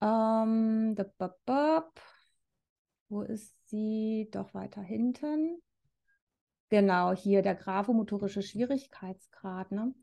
[0.00, 0.96] Ähm,
[3.08, 4.28] wo ist sie?
[4.32, 5.62] Doch weiter hinten.
[6.68, 9.70] Genau, hier der graphomotorische Schwierigkeitsgrad.
[9.72, 9.94] Ne?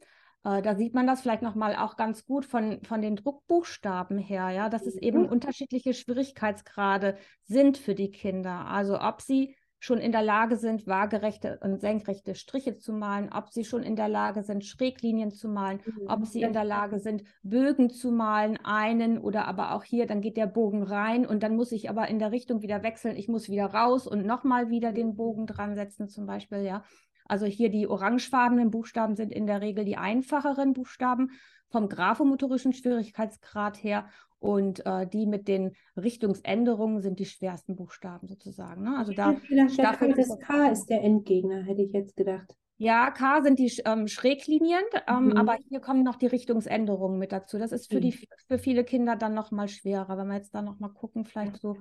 [0.43, 4.49] Äh, da sieht man das vielleicht nochmal auch ganz gut von, von den Druckbuchstaben her,
[4.49, 5.29] ja, dass es eben mhm.
[5.29, 8.67] unterschiedliche Schwierigkeitsgrade sind für die Kinder.
[8.67, 13.49] Also ob sie schon in der Lage sind, waagerechte und senkrechte Striche zu malen, ob
[13.49, 16.07] sie schon in der Lage sind, Schräglinien zu malen, mhm.
[16.07, 20.21] ob sie in der Lage sind, Bögen zu malen, einen oder aber auch hier, dann
[20.21, 23.17] geht der Bogen rein und dann muss ich aber in der Richtung wieder wechseln.
[23.17, 26.85] Ich muss wieder raus und nochmal wieder den Bogen dran setzen, zum Beispiel, ja.
[27.25, 31.31] Also hier die orangefarbenen Buchstaben sind in der Regel die einfacheren Buchstaben
[31.69, 34.07] vom graphomotorischen Schwierigkeitsgrad her
[34.43, 38.83] und äh, die mit den Richtungsänderungen sind die schwersten Buchstaben sozusagen.
[38.83, 38.97] Ne?
[38.97, 39.37] Also da
[39.77, 42.53] dafür das K ist der Endgegner, hätte ich jetzt gedacht.
[42.75, 45.37] Ja, K sind die ähm, Schräglinien, ähm, mhm.
[45.37, 47.57] aber hier kommen noch die Richtungsänderungen mit dazu.
[47.57, 48.11] Das ist für, die,
[48.47, 50.17] für viele Kinder dann noch mal schwerer.
[50.17, 51.77] Wenn wir jetzt da noch mal gucken, vielleicht so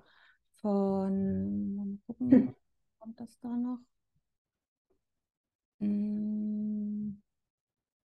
[0.60, 2.54] von, mal gucken,
[3.00, 3.78] kommt das da noch?
[5.80, 7.20] Hm.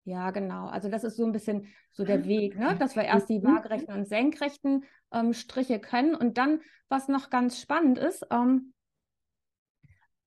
[0.06, 0.68] Ja, genau.
[0.68, 2.76] Also das ist so ein bisschen so der Weg, ne?
[2.78, 3.48] dass wir erst die mhm.
[3.48, 8.74] waagerechten und senkrechten ähm, Striche können und dann, was noch ganz spannend ist, ähm,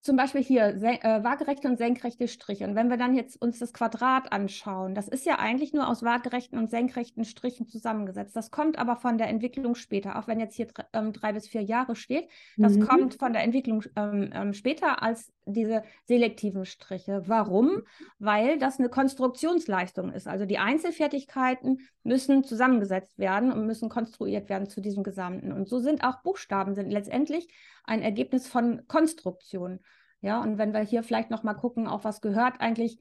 [0.00, 2.64] zum Beispiel hier äh, waagerechte und senkrechte Striche.
[2.64, 6.02] Und wenn wir dann jetzt uns das Quadrat anschauen, das ist ja eigentlich nur aus
[6.02, 8.34] waagerechten und senkrechten Strichen zusammengesetzt.
[8.34, 11.62] Das kommt aber von der Entwicklung später, auch wenn jetzt hier ähm, drei bis vier
[11.62, 12.28] Jahre steht.
[12.56, 12.86] Das mhm.
[12.86, 17.22] kommt von der Entwicklung ähm, ähm, später als diese selektiven Striche.
[17.26, 17.82] Warum?
[18.18, 20.28] Weil das eine Konstruktionsleistung ist.
[20.28, 25.52] Also die Einzelfertigkeiten müssen zusammengesetzt werden und müssen konstruiert werden zu diesem Gesamten.
[25.52, 27.48] Und so sind auch Buchstaben sind letztendlich
[27.84, 29.80] ein Ergebnis von Konstruktion.
[30.20, 33.00] Ja, und wenn wir hier vielleicht noch mal gucken, auch was gehört eigentlich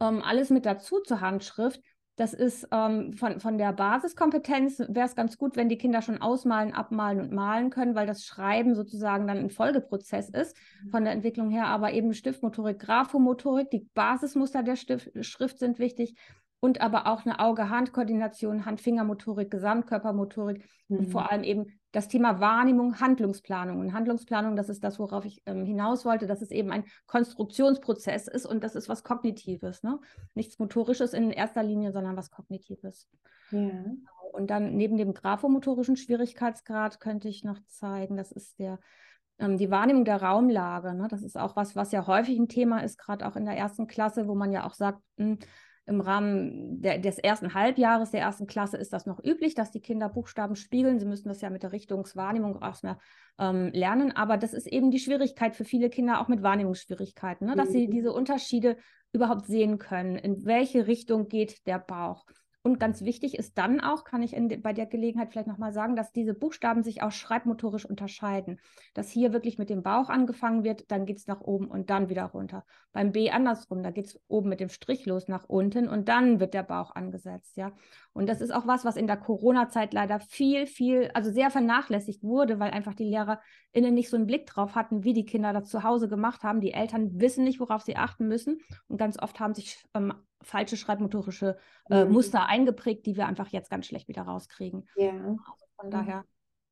[0.00, 1.80] ähm, alles mit dazu zur Handschrift,
[2.18, 6.20] das ist ähm, von, von der Basiskompetenz, wäre es ganz gut, wenn die Kinder schon
[6.20, 10.90] ausmalen, abmalen und malen können, weil das Schreiben sozusagen dann ein Folgeprozess ist mhm.
[10.90, 11.66] von der Entwicklung her.
[11.68, 16.16] Aber eben Stiftmotorik, Graphomotorik, die Basismuster der Stift Schrift sind wichtig
[16.60, 20.98] und aber auch eine Auge-Hand-Koordination, Hand-Finger-Motorik, Gesamtkörpermotorik mhm.
[20.98, 21.26] und vor mhm.
[21.28, 23.80] allem eben das Thema Wahrnehmung, Handlungsplanung.
[23.80, 28.28] Und Handlungsplanung, das ist das, worauf ich ähm, hinaus wollte, dass es eben ein Konstruktionsprozess
[28.28, 29.82] ist und das ist was Kognitives.
[29.82, 29.98] Ne?
[30.34, 33.08] Nichts Motorisches in erster Linie, sondern was Kognitives.
[33.50, 33.58] Ja.
[33.60, 33.94] Genau.
[34.32, 38.78] Und dann neben dem graphomotorischen Schwierigkeitsgrad könnte ich noch zeigen, das ist der
[39.38, 40.94] ähm, die Wahrnehmung der Raumlage.
[40.94, 41.06] Ne?
[41.08, 43.86] Das ist auch was, was ja häufig ein Thema ist, gerade auch in der ersten
[43.86, 45.38] Klasse, wo man ja auch sagt, mh, hm,
[45.88, 49.80] im Rahmen der, des ersten Halbjahres der ersten Klasse ist das noch üblich, dass die
[49.80, 50.98] Kinder Buchstaben spiegeln.
[50.98, 52.98] Sie müssen das ja mit der Richtungswahrnehmung erstmal
[53.38, 54.12] ähm, lernen.
[54.12, 57.56] Aber das ist eben die Schwierigkeit für viele Kinder, auch mit Wahrnehmungsschwierigkeiten, ne?
[57.56, 57.72] dass mhm.
[57.72, 58.76] sie diese Unterschiede
[59.12, 60.16] überhaupt sehen können.
[60.16, 62.26] In welche Richtung geht der Bauch?
[62.62, 65.94] Und ganz wichtig ist dann auch, kann ich in, bei der Gelegenheit vielleicht nochmal sagen,
[65.94, 68.60] dass diese Buchstaben sich auch schreibmotorisch unterscheiden.
[68.94, 72.08] Dass hier wirklich mit dem Bauch angefangen wird, dann geht es nach oben und dann
[72.08, 72.64] wieder runter.
[72.92, 76.40] Beim B andersrum, da geht es oben mit dem Strich los nach unten und dann
[76.40, 77.72] wird der Bauch angesetzt, ja.
[78.18, 82.24] Und das ist auch was, was in der Corona-Zeit leider viel, viel, also sehr vernachlässigt
[82.24, 85.68] wurde, weil einfach die LehrerInnen nicht so einen Blick drauf hatten, wie die Kinder das
[85.68, 86.60] zu Hause gemacht haben.
[86.60, 88.58] Die Eltern wissen nicht, worauf sie achten müssen.
[88.88, 91.58] Und ganz oft haben sich ähm, falsche schreibmotorische
[91.90, 92.10] äh, mhm.
[92.10, 94.88] Muster eingeprägt, die wir einfach jetzt ganz schlecht wieder rauskriegen.
[94.96, 95.12] Ja.
[95.12, 96.24] Also von daher,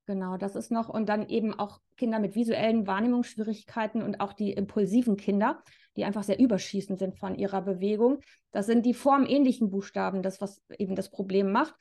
[0.06, 0.88] genau, das ist noch.
[0.88, 5.62] Und dann eben auch Kinder mit visuellen Wahrnehmungsschwierigkeiten und auch die impulsiven Kinder,
[5.96, 8.20] die einfach sehr überschießend sind von ihrer Bewegung.
[8.52, 11.74] Das sind die formähnlichen Buchstaben, das, was eben das Problem macht.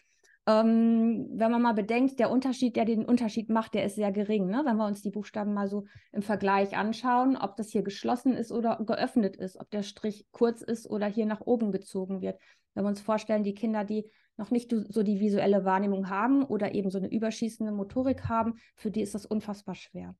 [0.47, 4.45] Ähm, wenn man mal bedenkt, der Unterschied, der den Unterschied macht, der ist sehr gering.
[4.47, 4.61] Ne?
[4.63, 8.51] Wenn wir uns die Buchstaben mal so im Vergleich anschauen, ob das hier geschlossen ist
[8.51, 12.39] oder geöffnet ist, ob der Strich kurz ist oder hier nach oben gezogen wird.
[12.75, 14.05] Wenn wir uns vorstellen, die Kinder, die
[14.37, 18.91] noch nicht so die visuelle Wahrnehmung haben oder eben so eine überschießende Motorik haben, für
[18.91, 20.15] die ist das unfassbar schwer.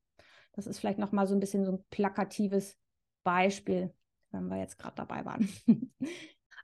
[0.54, 2.78] Das ist vielleicht noch mal so ein bisschen so ein plakatives
[3.24, 3.94] Beispiel,
[4.32, 5.50] wenn wir jetzt gerade dabei waren.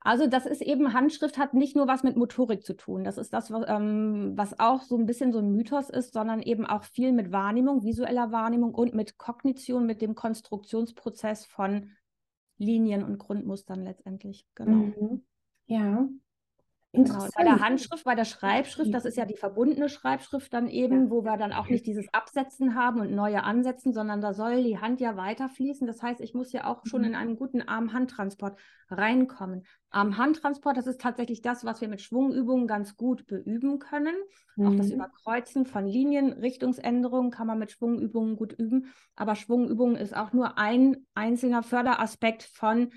[0.04, 3.04] Also das ist eben, Handschrift hat nicht nur was mit Motorik zu tun.
[3.04, 6.42] Das ist das, was, ähm, was auch so ein bisschen so ein Mythos ist, sondern
[6.42, 11.92] eben auch viel mit Wahrnehmung, visueller Wahrnehmung und mit Kognition, mit dem Konstruktionsprozess von
[12.58, 14.48] Linien und Grundmustern letztendlich.
[14.56, 14.86] Genau.
[14.86, 15.24] Mhm.
[15.68, 16.10] Ja.
[16.94, 17.26] Genau.
[17.38, 21.10] Bei der Handschrift, bei der Schreibschrift, das ist ja die verbundene Schreibschrift dann eben, ja.
[21.10, 24.78] wo wir dann auch nicht dieses Absetzen haben und neue ansetzen, sondern da soll die
[24.78, 25.88] Hand ja weiterfließen.
[25.88, 27.18] Das heißt, ich muss ja auch schon in mhm.
[27.18, 29.64] einen guten Arm-Hand-Transport reinkommen.
[29.90, 34.16] Arm-Hand-Transport, das ist tatsächlich das, was wir mit Schwungübungen ganz gut beüben können.
[34.58, 34.68] Mhm.
[34.68, 34.96] Auch das mhm.
[34.96, 38.92] Überkreuzen von Linien, Richtungsänderungen kann man mit Schwungübungen gut üben.
[39.16, 42.92] Aber Schwungübungen ist auch nur ein einzelner Förderaspekt von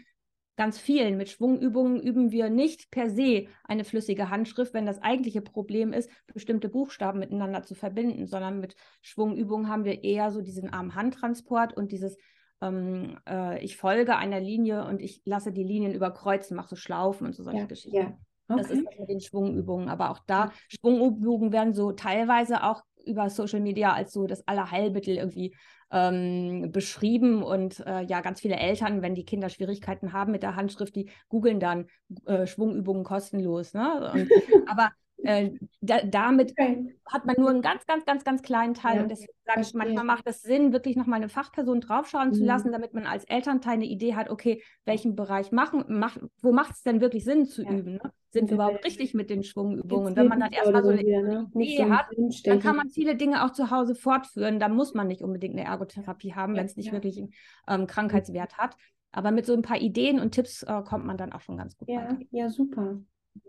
[0.57, 1.17] ganz vielen.
[1.17, 6.11] Mit Schwungübungen üben wir nicht per se eine flüssige Handschrift, wenn das eigentliche Problem ist,
[6.33, 11.93] bestimmte Buchstaben miteinander zu verbinden, sondern mit Schwungübungen haben wir eher so diesen Arm-Hand-Transport und
[11.93, 12.17] dieses
[12.63, 17.27] ähm, äh, ich folge einer Linie und ich lasse die Linien überkreuzen, mache so Schlaufen
[17.27, 17.97] und so solche ja, Geschichten.
[17.97, 18.19] Ja.
[18.49, 18.61] Okay.
[18.61, 19.89] Das ist das mit den Schwungübungen.
[19.89, 25.17] Aber auch da, Schwungübungen werden so teilweise auch über Social Media als so das Allerheilmittel
[25.17, 25.55] irgendwie
[25.91, 27.43] ähm, beschrieben.
[27.43, 31.11] Und äh, ja, ganz viele Eltern, wenn die Kinder Schwierigkeiten haben mit der Handschrift, die
[31.29, 31.87] googeln dann
[32.27, 33.75] äh, Schwungübungen kostenlos.
[33.75, 34.11] Ne?
[34.13, 34.31] Und,
[34.69, 34.91] aber
[35.23, 35.51] äh,
[35.81, 36.97] da, damit okay.
[37.07, 38.97] hat man nur einen ganz, ganz, ganz, ganz kleinen Teil.
[38.97, 42.35] Ja, und deswegen sage ich, manchmal macht es Sinn, wirklich nochmal eine Fachperson draufschauen mhm.
[42.35, 46.53] zu lassen, damit man als Elternteil eine Idee hat, okay, welchen Bereich machen, mach, wo
[46.53, 47.71] macht es denn wirklich Sinn zu ja.
[47.71, 47.95] üben?
[47.95, 48.13] Ne?
[48.31, 50.09] Sind wir überhaupt richtig mit den Schwungübungen?
[50.09, 51.51] Und wenn man dann erstmal so eine wieder, ne?
[51.55, 52.07] Idee so hat,
[52.45, 54.59] dann kann man viele Dinge auch zu Hause fortführen.
[54.59, 57.33] Da muss man nicht unbedingt eine Ergotherapie haben, ja, wenn es nicht wirklich einen
[57.69, 58.77] ähm, Krankheitswert hat.
[59.13, 61.77] Aber mit so ein paar Ideen und Tipps äh, kommt man dann auch schon ganz
[61.77, 62.19] gut ja, weiter.
[62.33, 62.99] Ja, super.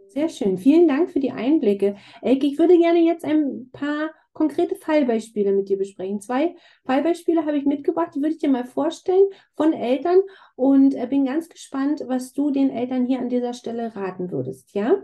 [0.08, 0.58] Sehr schön.
[0.58, 1.96] Vielen Dank für die Einblicke.
[2.22, 6.22] Elke, ich würde gerne jetzt ein paar konkrete Fallbeispiele mit dir besprechen.
[6.22, 10.20] Zwei Fallbeispiele habe ich mitgebracht, die würde ich dir mal vorstellen von Eltern
[10.56, 14.74] und äh, bin ganz gespannt, was du den Eltern hier an dieser Stelle raten würdest.
[14.74, 15.04] Ja?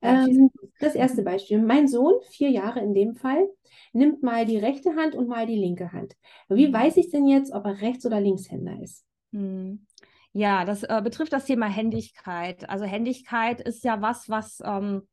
[0.00, 1.60] Ähm, das erste Beispiel.
[1.60, 3.48] Mein Sohn, vier Jahre in dem Fall,
[3.92, 6.16] nimmt mal die rechte Hand und mal die linke Hand.
[6.48, 6.72] Wie mhm.
[6.72, 9.04] weiß ich denn jetzt, ob er Rechts- oder Linkshänder ist?
[9.32, 9.86] Hm.
[10.32, 12.68] Ja, das äh, betrifft das Thema Händigkeit.
[12.68, 15.06] Also Händigkeit ist ja was, was ähm,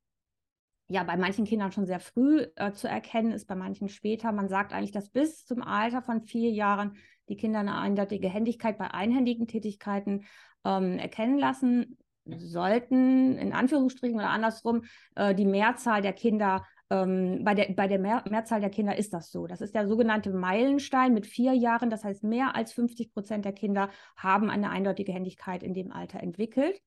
[0.87, 4.31] ja bei manchen Kindern schon sehr früh äh, zu erkennen ist, bei manchen später.
[4.31, 6.95] Man sagt eigentlich, dass bis zum Alter von vier Jahren
[7.27, 10.25] die Kinder eine eindeutige Händigkeit bei einhändigen Tätigkeiten
[10.65, 14.83] ähm, erkennen lassen sollten, in Anführungsstrichen oder andersrum,
[15.15, 19.13] äh, die Mehrzahl der Kinder ähm, bei der, bei der Mehr Mehrzahl der Kinder ist
[19.13, 19.47] das so.
[19.47, 21.89] Das ist der sogenannte Meilenstein mit vier Jahren.
[21.89, 26.21] Das heißt, mehr als 50 Prozent der Kinder haben eine eindeutige Händigkeit in dem Alter
[26.21, 26.81] entwickelt.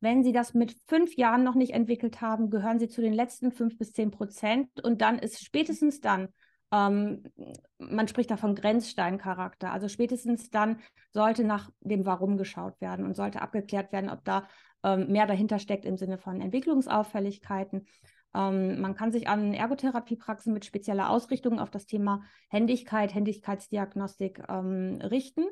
[0.00, 3.52] Wenn sie das mit fünf Jahren noch nicht entwickelt haben, gehören sie zu den letzten
[3.52, 4.68] fünf bis zehn Prozent.
[4.82, 6.28] Und dann ist spätestens dann,
[6.72, 7.22] ähm,
[7.78, 10.80] man spricht da von Grenzsteincharakter, also spätestens dann
[11.12, 14.46] sollte nach dem Warum geschaut werden und sollte abgeklärt werden, ob da
[14.82, 17.86] ähm, mehr dahinter steckt im Sinne von Entwicklungsauffälligkeiten.
[18.34, 25.00] Ähm, man kann sich an Ergotherapiepraxen mit spezieller Ausrichtung auf das Thema Händigkeit, Händigkeitsdiagnostik ähm,
[25.02, 25.44] richten.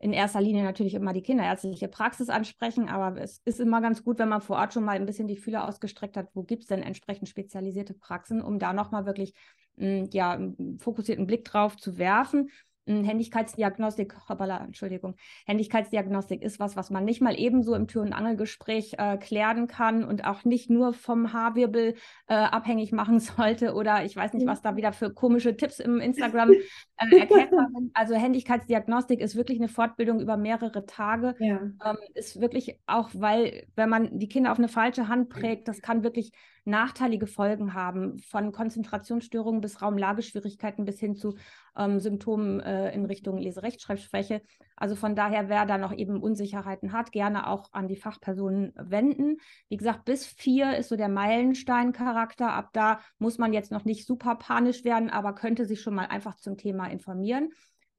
[0.00, 4.18] In erster Linie natürlich immer die kinderärztliche Praxis ansprechen, aber es ist immer ganz gut,
[4.18, 6.68] wenn man vor Ort schon mal ein bisschen die Fühler ausgestreckt hat, wo gibt es
[6.68, 9.34] denn entsprechend spezialisierte Praxen, um da nochmal wirklich
[9.76, 12.50] mh, ja, einen fokussierten Blick drauf zu werfen
[12.86, 15.14] Händigkeitsdiagnostik, hoppala, Entschuldigung,
[15.46, 20.04] Händigkeitsdiagnostik ist was, was man nicht mal ebenso im Tür- und Angelgespräch äh, klären kann
[20.04, 21.94] und auch nicht nur vom Haarwirbel
[22.26, 26.00] äh, abhängig machen sollte oder ich weiß nicht, was da wieder für komische Tipps im
[26.00, 26.50] Instagram
[26.98, 27.90] äh, erkennbar sind.
[27.94, 31.34] Also Händigkeitsdiagnostik ist wirklich eine Fortbildung über mehrere Tage.
[31.38, 31.60] Ja.
[31.84, 35.80] Ähm, ist wirklich auch, weil wenn man die Kinder auf eine falsche Hand prägt, das
[35.80, 36.32] kann wirklich
[36.64, 41.36] nachteilige Folgen haben, von Konzentrationsstörungen bis Raumlageschwierigkeiten bis hin zu
[41.76, 44.42] ähm, Symptomen äh, in Richtung Leserechtschreibschwäche.
[44.76, 49.36] Also von daher, wer da noch eben Unsicherheiten hat, gerne auch an die Fachpersonen wenden.
[49.68, 52.52] Wie gesagt, bis vier ist so der Meilenstein-Charakter.
[52.52, 56.06] Ab da muss man jetzt noch nicht super panisch werden, aber könnte sich schon mal
[56.06, 57.50] einfach zum Thema informieren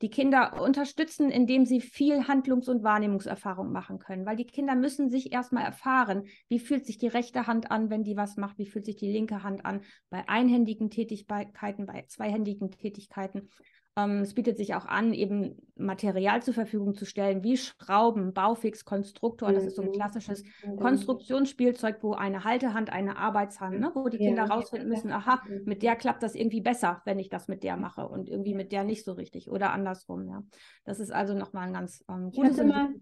[0.01, 5.09] die Kinder unterstützen, indem sie viel Handlungs- und Wahrnehmungserfahrung machen können, weil die Kinder müssen
[5.09, 8.65] sich erstmal erfahren, wie fühlt sich die rechte Hand an, wenn die was macht, wie
[8.65, 13.49] fühlt sich die linke Hand an bei einhändigen Tätigkeiten, bei zweihändigen Tätigkeiten.
[13.97, 18.83] Ähm, es bietet sich auch an, eben Material zur Verfügung zu stellen, wie Schrauben, Baufix,
[18.83, 19.53] Konstruktor.
[19.53, 19.93] Das ist so ein mhm.
[19.93, 20.75] klassisches mhm.
[20.75, 24.53] Konstruktionsspielzeug, wo eine Haltehand, eine Arbeitshand, ne, wo die Kinder ja.
[24.53, 28.07] rausfinden müssen, aha, mit der klappt das irgendwie besser, wenn ich das mit der mache
[28.07, 30.27] und irgendwie mit der nicht so richtig oder andersrum.
[30.27, 30.43] Ja.
[30.83, 32.93] Das ist also nochmal ein ganz ähm, gutes mal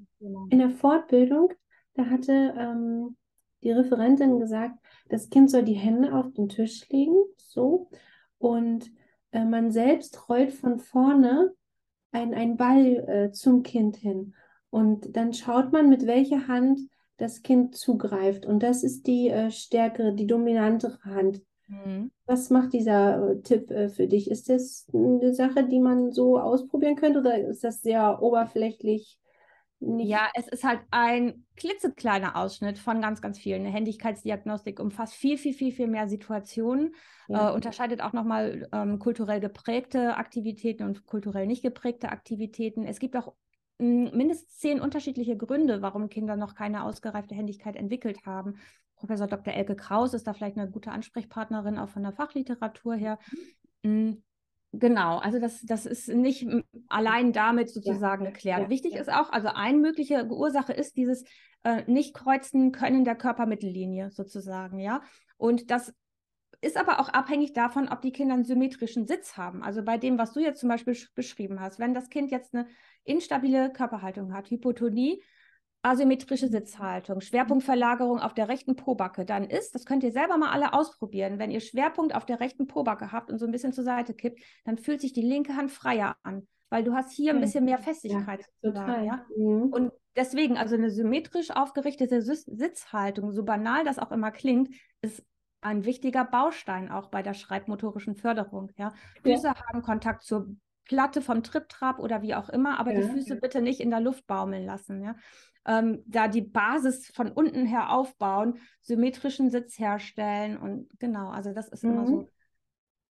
[0.49, 1.53] In der Fortbildung,
[1.95, 3.17] da hatte ähm,
[3.63, 4.77] die Referentin gesagt,
[5.09, 7.89] das Kind soll die Hände auf den Tisch legen, so,
[8.37, 8.91] und
[9.33, 11.53] äh, man selbst rollt von vorne
[12.11, 14.33] ein, ein Ball äh, zum Kind hin.
[14.69, 16.79] Und dann schaut man, mit welcher Hand
[17.17, 21.41] das Kind zugreift und das ist die äh, stärkere, die dominantere Hand.
[21.67, 22.11] Mhm.
[22.25, 24.29] Was macht dieser äh, Tipp äh, für dich?
[24.29, 29.19] Ist das eine Sache, die man so ausprobieren könnte oder ist das sehr oberflächlich?
[29.85, 33.61] Ja, es ist halt ein klitzekleiner Ausschnitt von ganz, ganz vielen.
[33.61, 36.95] Eine Händigkeitsdiagnostik umfasst viel, viel, viel, viel mehr Situationen,
[37.27, 37.49] ja.
[37.49, 42.85] äh, unterscheidet auch nochmal ähm, kulturell geprägte Aktivitäten und kulturell nicht geprägte Aktivitäten.
[42.85, 43.33] Es gibt auch
[43.77, 48.55] mindestens zehn unterschiedliche Gründe, warum Kinder noch keine ausgereifte Händigkeit entwickelt haben.
[48.95, 49.53] Professor Dr.
[49.53, 53.19] Elke Kraus ist da vielleicht eine gute Ansprechpartnerin, auch von der Fachliteratur her.
[53.81, 54.23] Mhm.
[54.75, 56.47] Genau, also das, das ist nicht
[56.89, 58.61] allein damit sozusagen ja, geklärt.
[58.63, 59.01] Ja, Wichtig ja.
[59.01, 61.23] ist auch, also eine mögliche Ursache ist dieses
[61.63, 65.01] äh, Nicht-Kreuzen können der Körpermittellinie sozusagen, ja.
[65.37, 65.93] Und das
[66.61, 69.61] ist aber auch abhängig davon, ob die Kinder einen symmetrischen Sitz haben.
[69.61, 72.67] Also bei dem, was du jetzt zum Beispiel beschrieben hast, wenn das Kind jetzt eine
[73.03, 75.21] instabile Körperhaltung hat, Hypotonie,
[75.83, 80.73] asymmetrische Sitzhaltung, Schwerpunktverlagerung auf der rechten Pobacke, dann ist, das könnt ihr selber mal alle
[80.73, 84.13] ausprobieren, wenn ihr Schwerpunkt auf der rechten Pobacke habt und so ein bisschen zur Seite
[84.13, 87.65] kippt, dann fühlt sich die linke Hand freier an, weil du hast hier ein bisschen
[87.65, 88.45] mehr Festigkeit.
[88.61, 89.05] Ja, total.
[89.05, 89.25] Ja?
[89.37, 89.73] Mhm.
[89.73, 94.69] Und deswegen, also eine symmetrisch aufgerichtete Sitzhaltung, so banal das auch immer klingt,
[95.01, 95.21] ist
[95.59, 98.71] ein wichtiger Baustein auch bei der schreibmotorischen Förderung.
[98.77, 98.93] Ja?
[99.21, 99.55] Füße ja.
[99.67, 103.01] haben Kontakt zur Platte vom Triptrap oder wie auch immer, aber ja.
[103.01, 105.01] die Füße bitte nicht in der Luft baumeln lassen.
[105.01, 105.15] Ja?
[105.65, 111.69] ähm, da die Basis von unten her aufbauen, symmetrischen Sitz herstellen und genau, also das
[111.69, 111.91] ist mhm.
[111.91, 112.29] immer so.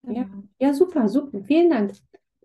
[0.04, 0.24] Ja.
[0.24, 0.44] Genau.
[0.60, 1.44] ja, super, super.
[1.44, 1.94] Vielen Dank.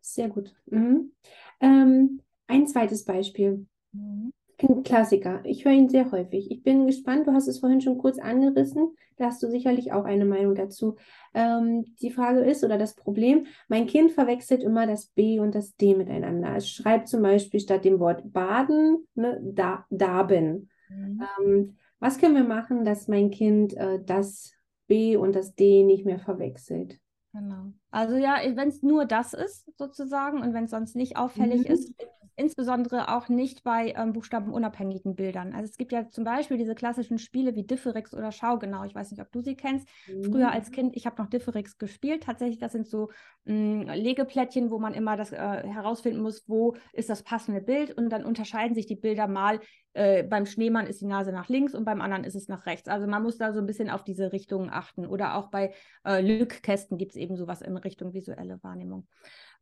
[0.01, 0.55] Sehr gut.
[0.67, 1.13] Mhm.
[1.61, 3.67] Ähm, ein zweites Beispiel.
[3.93, 4.33] Mhm.
[4.63, 5.41] Ein Klassiker.
[5.45, 6.51] Ich höre ihn sehr häufig.
[6.51, 8.95] Ich bin gespannt, du hast es vorhin schon kurz angerissen.
[9.17, 10.97] Da hast du sicherlich auch eine Meinung dazu.
[11.35, 15.77] Ähm, die Frage ist oder das Problem, mein Kind verwechselt immer das B und das
[15.77, 16.57] D miteinander.
[16.57, 20.71] Es schreibt zum Beispiel statt dem Wort baden, ne, da, daben.
[20.89, 21.23] Mhm.
[21.41, 24.53] Ähm, was können wir machen, dass mein Kind äh, das
[24.87, 26.99] B und das D nicht mehr verwechselt?
[27.33, 27.73] Genau.
[27.91, 31.75] Also ja, wenn es nur das ist, sozusagen, und wenn es sonst nicht auffällig mhm.
[31.75, 31.95] ist,
[32.37, 35.55] insbesondere auch nicht bei ähm, buchstabenunabhängigen Bildern.
[35.55, 38.85] Also es gibt ja zum Beispiel diese klassischen Spiele wie Differix oder Schaugenau.
[38.85, 39.89] Ich weiß nicht, ob du sie kennst.
[40.09, 40.25] Mhm.
[40.25, 40.75] Früher als mhm.
[40.75, 42.25] Kind, ich habe noch Differix gespielt.
[42.25, 43.11] Tatsächlich, das sind so
[43.45, 47.97] mh, hm, Legeplättchen, wo man immer das äh, herausfinden muss, wo ist das passende Bild.
[47.97, 49.61] Und dann unterscheiden sich die Bilder mal.
[49.93, 52.89] Äh, beim Schneemann ist die Nase nach links und beim anderen ist es nach rechts.
[52.89, 55.07] Also man muss da so ein bisschen auf diese Richtungen achten.
[55.07, 55.73] Oder auch bei
[56.05, 59.07] äh, Lückkästen gibt es eben sowas in Richtung visuelle Wahrnehmung.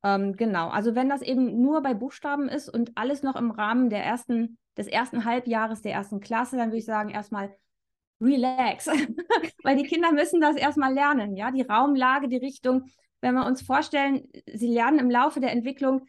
[0.04, 3.88] Ähm, genau, also wenn das eben nur bei Buchstaben ist und alles noch im Rahmen
[3.88, 7.54] der ersten, des ersten Halbjahres der ersten Klasse, dann würde ich sagen, erstmal
[8.20, 8.86] relax,
[9.62, 12.84] weil die Kinder müssen das erstmal lernen, ja, die Raumlage, die Richtung.
[13.20, 16.06] Wenn wir uns vorstellen, sie lernen im Laufe der Entwicklung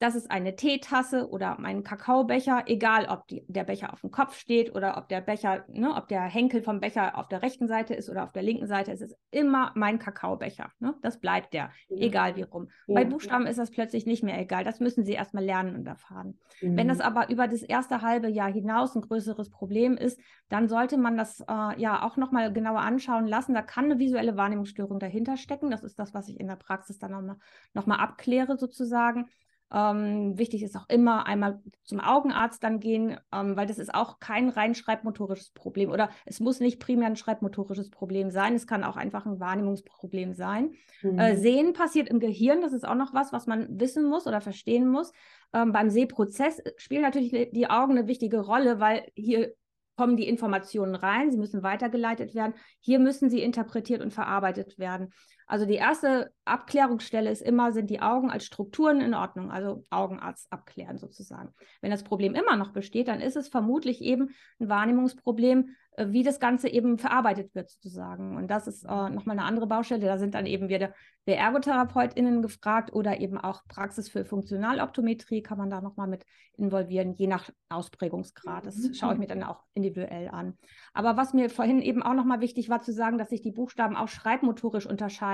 [0.00, 4.36] das ist eine Teetasse oder ein Kakaobecher, egal ob die, der Becher auf dem Kopf
[4.36, 7.94] steht oder ob der Becher, ne, ob der Henkel vom Becher auf der rechten Seite
[7.94, 10.72] ist oder auf der linken Seite, es ist immer mein Kakaobecher.
[10.80, 10.94] Ne?
[11.02, 12.06] Das bleibt der, ja.
[12.06, 12.68] egal wie rum.
[12.86, 12.94] Ja.
[12.94, 14.64] Bei Buchstaben ist das plötzlich nicht mehr egal.
[14.64, 16.38] Das müssen sie erstmal lernen und erfahren.
[16.60, 16.76] Mhm.
[16.76, 20.98] Wenn das aber über das erste halbe Jahr hinaus ein größeres Problem ist, dann sollte
[20.98, 23.54] man das äh, ja auch nochmal genauer anschauen lassen.
[23.54, 25.70] Da kann eine visuelle Wahrnehmungsstörung dahinter stecken.
[25.70, 27.36] Das ist das, was ich in der Praxis dann nochmal
[27.74, 29.28] noch mal abkläre sozusagen.
[29.72, 34.20] Ähm, wichtig ist auch immer einmal zum Augenarzt dann gehen, ähm, weil das ist auch
[34.20, 38.84] kein rein schreibmotorisches Problem oder es muss nicht primär ein schreibmotorisches Problem sein, es kann
[38.84, 40.74] auch einfach ein Wahrnehmungsproblem sein.
[41.02, 41.18] Äh, mhm.
[41.18, 44.40] Äh, Sehen passiert im Gehirn, das ist auch noch was, was man wissen muss oder
[44.40, 45.12] verstehen muss.
[45.52, 49.54] Ähm, beim Sehprozess spielen natürlich die Augen eine wichtige Rolle, weil hier
[49.96, 52.54] kommen die Informationen rein, sie müssen weitergeleitet werden.
[52.80, 55.12] Hier müssen sie interpretiert und verarbeitet werden.
[55.46, 60.52] Also die erste Abklärungsstelle ist immer, sind die Augen als Strukturen in Ordnung, also Augenarzt
[60.52, 61.54] abklären sozusagen.
[61.80, 66.22] Wenn das Problem immer noch besteht, dann ist es vermutlich eben ein Wahrnehmungsproblem, äh, wie
[66.22, 68.36] das Ganze eben verarbeitet wird sozusagen.
[68.36, 70.06] Und das ist äh, nochmal eine andere Baustelle.
[70.06, 70.92] Da sind dann eben wieder
[71.26, 76.24] der ErgotherapeutInnen gefragt oder eben auch Praxis für Funktionaloptometrie kann man da nochmal mit
[76.56, 78.66] involvieren, je nach Ausprägungsgrad.
[78.66, 80.58] Das schaue ich mir dann auch individuell an.
[80.92, 83.96] Aber was mir vorhin eben auch nochmal wichtig war zu sagen, dass sich die Buchstaben
[83.96, 85.24] auch schreibmotorisch unterscheiden.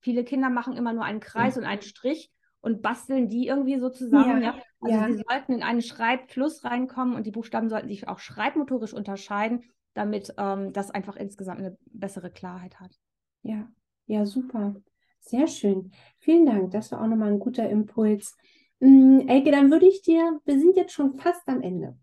[0.00, 1.62] Viele Kinder machen immer nur einen Kreis mhm.
[1.62, 4.42] und einen Strich und basteln die irgendwie so zusammen.
[4.42, 4.62] Ja, ja?
[4.80, 5.12] Also ja.
[5.12, 10.34] sie sollten in einen Schreibfluss reinkommen und die Buchstaben sollten sich auch schreibmotorisch unterscheiden damit
[10.38, 12.98] ähm, das einfach insgesamt eine bessere Klarheit hat.
[13.42, 13.68] Ja,
[14.06, 14.76] ja, super.
[15.20, 15.92] Sehr schön.
[16.18, 16.72] Vielen Dank.
[16.72, 18.36] Das war auch nochmal ein guter Impuls.
[18.80, 21.96] Ähm, Elke, dann würde ich dir, wir sind jetzt schon fast am Ende.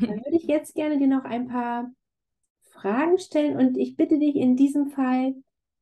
[0.00, 1.90] Dann würde ich jetzt gerne dir noch ein paar
[2.72, 5.34] Fragen stellen und ich bitte dich in diesem Fall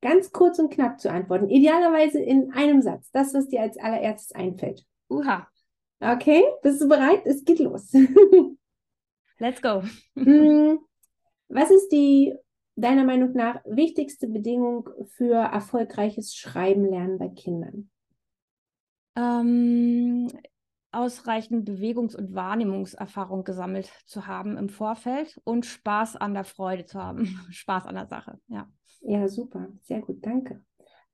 [0.04, 1.48] ganz kurz und knapp zu antworten.
[1.48, 3.10] Idealerweise in einem Satz.
[3.10, 4.84] Das, was dir als allererstes einfällt.
[5.08, 5.48] Uha.
[5.98, 7.22] Okay, bist du bereit?
[7.24, 7.90] Es geht los.
[9.38, 9.82] Let's go.
[10.14, 10.78] Mm,
[11.48, 12.34] Was ist die
[12.76, 17.90] deiner Meinung nach wichtigste Bedingung für erfolgreiches Schreiben lernen bei Kindern?
[19.16, 20.28] Ähm,
[20.92, 27.02] ausreichend Bewegungs- und Wahrnehmungserfahrung gesammelt zu haben im Vorfeld und Spaß an der Freude zu
[27.02, 27.24] haben.
[27.50, 28.68] Spaß an der Sache, ja.
[29.04, 29.68] Ja, super.
[29.82, 30.64] Sehr gut, danke.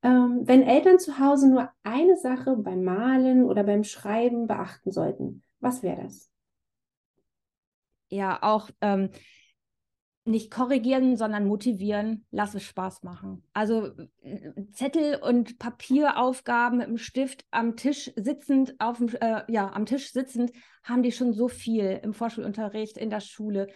[0.03, 5.43] Ähm, wenn Eltern zu Hause nur eine Sache beim Malen oder beim Schreiben beachten sollten,
[5.59, 6.31] was wäre das?
[8.09, 9.11] Ja, auch ähm,
[10.25, 13.43] nicht korrigieren, sondern motivieren, lass es Spaß machen.
[13.53, 13.91] Also
[14.73, 20.13] Zettel und Papieraufgaben mit dem Stift am Tisch sitzend, auf dem, äh, ja, am Tisch
[20.13, 23.69] sitzend, haben die schon so viel im Vorschulunterricht, in der Schule.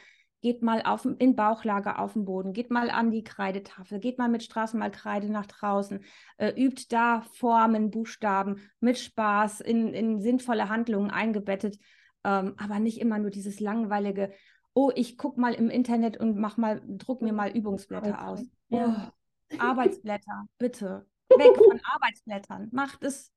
[0.44, 4.28] Geht mal auf, in Bauchlage auf dem Boden, geht mal an die Kreidetafel, geht mal
[4.28, 6.04] mit Straßenmalkreide nach draußen,
[6.36, 11.78] äh, übt da Formen, Buchstaben mit Spaß in, in sinnvolle Handlungen eingebettet,
[12.24, 14.34] ähm, aber nicht immer nur dieses langweilige,
[14.74, 18.42] oh, ich gucke mal im Internet und mach mal, druck mir mal Übungsblätter aus.
[18.68, 19.14] Ja.
[19.50, 21.06] Oh, Arbeitsblätter, bitte.
[21.30, 22.68] Weg von Arbeitsblättern.
[22.70, 23.32] Macht es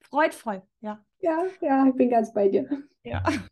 [0.00, 1.04] freudvoll, ja.
[1.18, 2.68] Ja, ja, ich bin ganz bei dir.
[3.02, 3.24] Ja.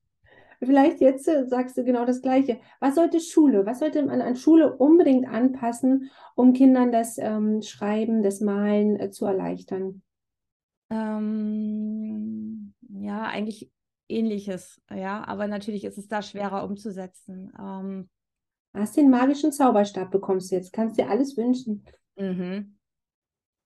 [0.63, 2.61] Vielleicht jetzt äh, sagst du genau das Gleiche.
[2.81, 8.23] Was sollte Schule, was sollte man an Schule unbedingt anpassen, um Kindern das ähm, Schreiben,
[8.23, 10.03] das Malen äh, zu erleichtern?
[10.91, 13.71] Ähm, ja, eigentlich
[14.09, 17.53] ähnliches, ja, aber natürlich ist es da schwerer umzusetzen.
[17.59, 18.11] Ähm,
[18.73, 21.85] Hast den magischen Zauberstab bekommst du jetzt, kannst dir alles wünschen.
[22.17, 22.77] Mhm.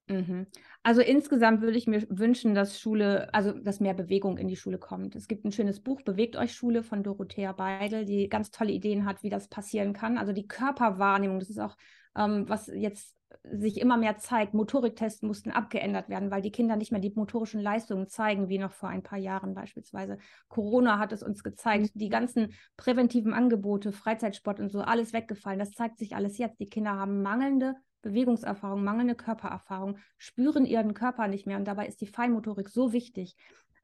[0.07, 0.47] Mhm.
[0.83, 4.79] Also insgesamt würde ich mir wünschen, dass Schule, also dass mehr Bewegung in die Schule
[4.79, 5.17] kommt.
[5.17, 9.07] Es gibt ein schönes Buch, Bewegt euch Schule von Dorothea Beidel, die ganz tolle Ideen
[9.07, 10.19] hat, wie das passieren kann.
[10.19, 11.77] Also die Körperwahrnehmung, das ist auch,
[12.17, 16.93] ähm, was jetzt sich immer mehr zeigt, Motoriktests mussten abgeändert werden, weil die Kinder nicht
[16.93, 20.19] mehr die motorischen Leistungen zeigen, wie noch vor ein paar Jahren beispielsweise.
[20.49, 21.99] Corona hat es uns gezeigt, mhm.
[21.99, 25.59] die ganzen präventiven Angebote, Freizeitsport und so, alles weggefallen.
[25.59, 26.61] Das zeigt sich alles jetzt.
[26.61, 27.75] Die Kinder haben mangelnde
[28.05, 33.37] Bewegungserfahrung, mangelnde Körpererfahrung, spüren ihren Körper nicht mehr und dabei ist die Feinmotorik so wichtig.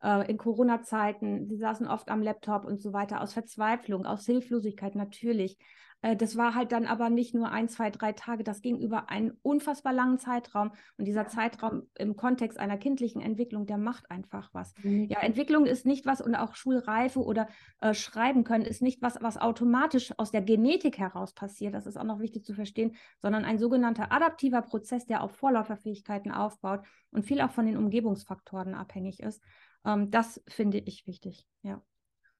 [0.02, 4.94] Äh, in Corona-Zeiten, sie saßen oft am Laptop und so weiter, aus Verzweiflung, aus Hilflosigkeit
[4.94, 5.58] natürlich.
[6.02, 9.10] Äh, das war halt dann aber nicht nur ein, zwei, drei Tage, das ging über
[9.10, 10.72] einen unfassbar langen Zeitraum.
[10.96, 14.74] Und dieser Zeitraum im Kontext einer kindlichen Entwicklung, der macht einfach was.
[14.82, 15.04] Mhm.
[15.04, 17.48] Ja, Entwicklung ist nicht was und auch Schulreife oder
[17.80, 21.74] äh, Schreiben können ist nicht was, was automatisch aus der Genetik heraus passiert.
[21.74, 26.32] Das ist auch noch wichtig zu verstehen, sondern ein sogenannter adaptiver Prozess, der auf Vorläuferfähigkeiten
[26.32, 26.80] aufbaut
[27.10, 29.42] und viel auch von den Umgebungsfaktoren abhängig ist.
[29.84, 31.82] Ähm, das finde ich wichtig, ja.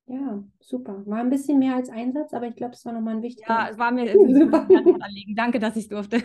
[0.07, 1.05] Ja, super.
[1.07, 3.49] War ein bisschen mehr als Einsatz, aber ich glaube, es war nochmal ein wichtiger.
[3.49, 5.37] Ja, es war mir ein Anliegen.
[5.37, 6.23] Danke, dass ich durfte.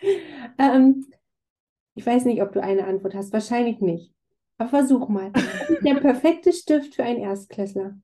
[0.58, 1.06] ähm,
[1.94, 3.32] ich weiß nicht, ob du eine Antwort hast.
[3.32, 4.14] Wahrscheinlich nicht.
[4.58, 5.32] Aber versuch mal.
[5.84, 7.98] Der perfekte Stift für einen Erstklässler.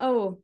[0.00, 0.38] Oh,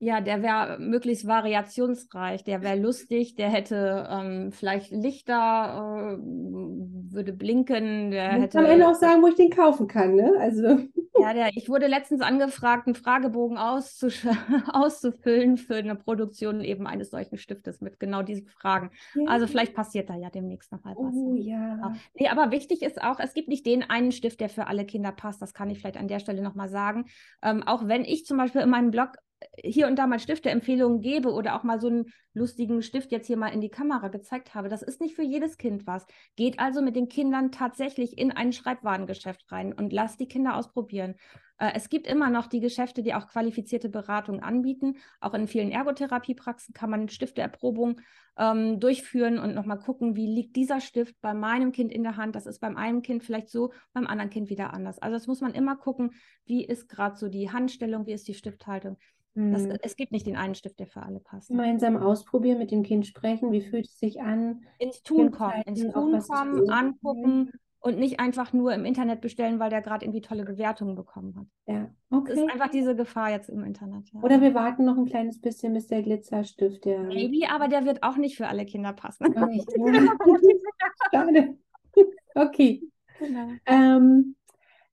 [0.00, 7.32] ja, der wäre möglichst variationsreich, der wäre lustig, der hätte ähm, vielleicht Lichter, äh, würde
[7.32, 8.58] blinken, der ich hätte.
[8.58, 10.32] Kann Ende auch sagen, wo ich den kaufen kann, ne?
[10.38, 10.78] Also.
[11.20, 13.58] Ja, der, ich wurde letztens angefragt, einen Fragebogen
[14.72, 18.92] auszufüllen für eine Produktion eben eines solchen Stiftes mit genau diesen Fragen.
[19.16, 19.24] Ja.
[19.26, 21.12] Also vielleicht passiert da ja demnächst noch mal was.
[21.12, 21.92] Oh ja.
[22.14, 25.10] Nee, aber wichtig ist auch, es gibt nicht den einen Stift, der für alle Kinder
[25.10, 25.42] passt.
[25.42, 27.06] Das kann ich vielleicht an der Stelle nochmal sagen.
[27.42, 29.16] Ähm, auch wenn ich zum Beispiel in meinem Blog
[29.62, 33.36] hier und da mal Stifteempfehlungen gebe oder auch mal so einen lustigen Stift jetzt hier
[33.36, 36.06] mal in die Kamera gezeigt habe, das ist nicht für jedes Kind was.
[36.36, 41.14] Geht also mit den Kindern tatsächlich in ein Schreibwarengeschäft rein und lasst die Kinder ausprobieren.
[41.58, 44.96] Äh, es gibt immer noch die Geschäfte, die auch qualifizierte Beratung anbieten.
[45.20, 48.00] Auch in vielen Ergotherapiepraxen kann man Stifteerprobung
[48.36, 52.36] ähm, durchführen und nochmal gucken, wie liegt dieser Stift bei meinem Kind in der Hand.
[52.36, 54.98] Das ist beim einen Kind vielleicht so, beim anderen Kind wieder anders.
[55.00, 56.12] Also das muss man immer gucken,
[56.44, 58.96] wie ist gerade so die Handstellung, wie ist die Stifthaltung.
[59.38, 59.78] Das, hm.
[59.82, 61.48] es gibt nicht den einen Stift, der für alle passt.
[61.48, 64.62] Gemeinsam ausprobieren, mit dem Kind sprechen, wie fühlt es sich an?
[64.78, 69.70] Ins Tun kommen, ins Tun kommen, angucken und nicht einfach nur im Internet bestellen, weil
[69.70, 71.46] der gerade irgendwie tolle Bewertungen bekommen hat.
[71.66, 72.32] Ja, okay.
[72.34, 74.10] Das ist einfach diese Gefahr jetzt im Internet.
[74.12, 74.20] Ja.
[74.22, 76.98] Oder wir warten noch ein kleines bisschen, bis der Glitzerstift, der...
[77.04, 79.32] Maybe, aber der wird auch nicht für alle Kinder passen.
[81.12, 81.56] Schade.
[82.34, 82.84] Okay.
[83.18, 83.48] Genau.
[83.66, 84.36] Ähm,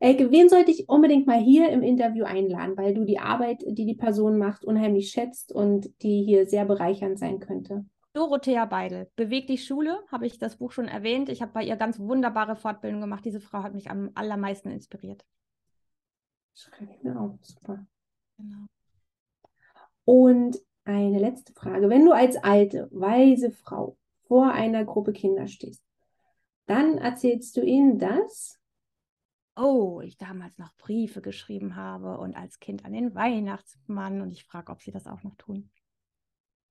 [0.06, 3.88] Elke, wen sollte ich unbedingt mal hier im Interview einladen, weil du die Arbeit, die
[3.88, 7.86] die Person macht, unheimlich schätzt und die hier sehr bereichernd sein könnte?
[8.14, 11.30] Dorothea Beidel, Beweg die Schule, habe ich das Buch schon erwähnt.
[11.30, 13.26] Ich habe bei ihr ganz wunderbare Fortbildungen gemacht.
[13.26, 15.26] Diese Frau hat mich am allermeisten inspiriert.
[16.54, 17.84] Schreibe ich mir auf, super.
[18.38, 18.68] Genau.
[20.04, 21.90] Und eine letzte Frage.
[21.90, 23.98] Wenn du als alte, weise Frau
[24.28, 25.84] vor einer Gruppe Kinder stehst,
[26.68, 28.60] dann erzählst du ihnen das,
[29.56, 34.44] oh, ich damals noch Briefe geschrieben habe und als Kind an den Weihnachtsmann und ich
[34.44, 35.70] frage, ob sie das auch noch tun.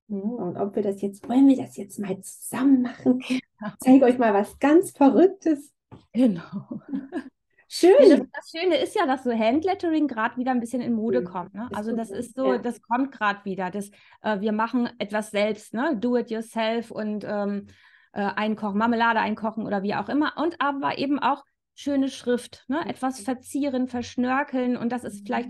[0.09, 3.21] Hm, und ob wir das jetzt, wollen wir das jetzt mal zusammen machen?
[3.67, 5.73] Ich zeige euch mal was ganz Verrücktes.
[6.11, 6.81] Genau.
[7.67, 7.95] Schön.
[8.01, 11.21] Ja, das, das, Schöne ist ja, dass so Handlettering gerade wieder ein bisschen in Mode
[11.21, 11.25] mhm.
[11.25, 11.53] kommt.
[11.53, 11.69] Ne?
[11.73, 12.57] Also das ist so, ja.
[12.57, 13.71] das kommt gerade wieder.
[13.71, 13.89] Das,
[14.21, 15.97] äh, wir machen etwas selbst, ne?
[15.97, 17.67] Do it yourself und ähm,
[18.11, 20.33] äh, einkochen, Marmelade einkochen oder wie auch immer.
[20.37, 21.43] Und aber eben auch
[21.75, 22.87] schöne Schrift, ne?
[22.87, 25.25] etwas verzieren, verschnörkeln und das ist mhm.
[25.25, 25.49] vielleicht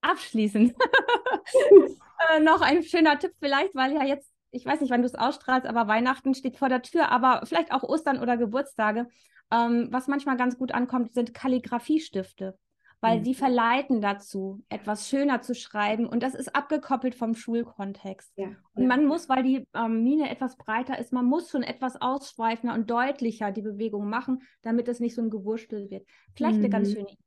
[0.00, 0.74] abschließend
[2.30, 5.14] äh, noch ein schöner Tipp vielleicht, weil ja jetzt, ich weiß nicht, wann du es
[5.14, 9.08] ausstrahlst, aber Weihnachten steht vor der Tür, aber vielleicht auch Ostern oder Geburtstage.
[9.50, 12.58] Ähm, was manchmal ganz gut ankommt, sind Kalligrafiestifte,
[13.02, 13.24] weil mhm.
[13.24, 18.32] die verleiten dazu, etwas schöner zu schreiben und das ist abgekoppelt vom Schulkontext.
[18.36, 18.46] Ja.
[18.74, 22.74] Und man muss, weil die ähm, Mine etwas breiter ist, man muss schon etwas ausschweifender
[22.74, 26.06] und deutlicher die Bewegung machen, damit es nicht so ein Gewurstel wird.
[26.36, 26.64] Vielleicht mhm.
[26.64, 26.92] eine ganz mhm.
[26.92, 27.18] schöne Idee.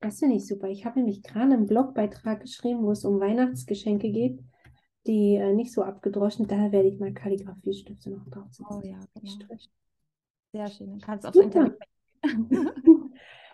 [0.00, 0.66] Das finde ich super.
[0.68, 4.40] Ich habe nämlich gerade einen Blogbeitrag geschrieben, wo es um Weihnachtsgeschenke geht,
[5.06, 6.48] die äh, nicht so abgedroschen.
[6.48, 8.66] Da werde ich mal Kalligrafiestifte noch draufsetzen.
[8.68, 9.56] Oh ja, genau.
[10.52, 10.90] Sehr schön.
[10.90, 11.78] Dann kannst du aufs Internet.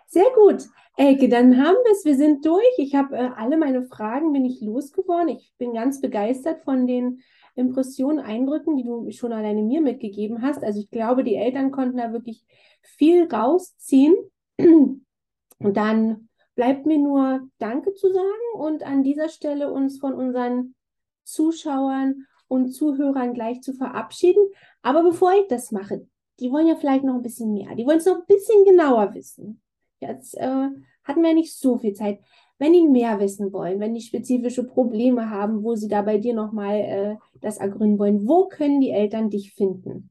[0.07, 0.63] Sehr gut.
[0.95, 2.05] Elke, dann haben wir es.
[2.05, 2.63] Wir sind durch.
[2.77, 5.29] Ich habe äh, alle meine Fragen bin ich losgeworden.
[5.29, 7.21] Ich bin ganz begeistert von den
[7.55, 10.63] Impressionen, Eindrücken, die du schon alleine mir mitgegeben hast.
[10.63, 12.45] Also ich glaube, die Eltern konnten da wirklich
[12.81, 14.15] viel rausziehen.
[14.57, 15.05] Und
[15.59, 20.75] dann bleibt mir nur Danke zu sagen und an dieser Stelle uns von unseren
[21.23, 24.43] Zuschauern und Zuhörern gleich zu verabschieden.
[24.81, 26.07] Aber bevor ich das mache,
[26.39, 27.75] die wollen ja vielleicht noch ein bisschen mehr.
[27.75, 29.61] Die wollen es noch ein bisschen genauer wissen.
[29.99, 30.69] Jetzt äh,
[31.03, 32.19] hatten wir nicht so viel Zeit.
[32.59, 36.33] Wenn die mehr wissen wollen, wenn die spezifische Probleme haben, wo sie da bei dir
[36.33, 40.09] nochmal äh, das ergründen wollen, wo können die Eltern dich finden?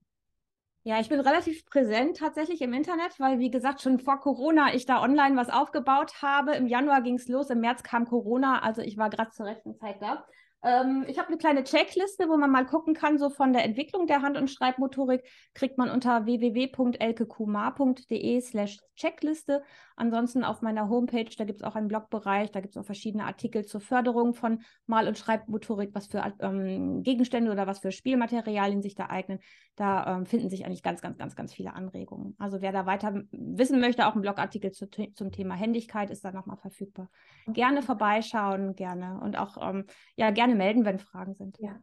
[0.84, 4.86] Ja, ich bin relativ präsent tatsächlich im Internet, weil, wie gesagt, schon vor Corona ich
[4.86, 6.54] da online was aufgebaut habe.
[6.54, 9.74] Im Januar ging es los, im März kam Corona, also ich war gerade zur rechten
[9.74, 10.24] Zeit da.
[10.66, 14.08] Ähm, ich habe eine kleine Checkliste, wo man mal gucken kann, so von der Entwicklung
[14.08, 15.22] der Hand- und Schreibmotorik
[15.54, 19.62] kriegt man unter www.elkekumar.de slash Checkliste.
[19.94, 23.26] Ansonsten auf meiner Homepage, da gibt es auch einen Blogbereich, da gibt es auch verschiedene
[23.26, 28.82] Artikel zur Förderung von Mal- und Schreibmotorik, was für ähm, Gegenstände oder was für Spielmaterialien
[28.82, 29.38] sich da eignen.
[29.76, 32.34] Da ähm, finden sich eigentlich ganz, ganz, ganz, ganz viele Anregungen.
[32.38, 36.32] Also wer da weiter wissen möchte, auch ein Blogartikel zu, zum Thema Händigkeit ist da
[36.32, 37.08] nochmal verfügbar.
[37.46, 39.20] Gerne vorbeischauen, gerne.
[39.22, 39.84] Und auch, ähm,
[40.16, 41.58] ja, gerne melden, wenn Fragen sind.
[41.58, 41.80] Ja,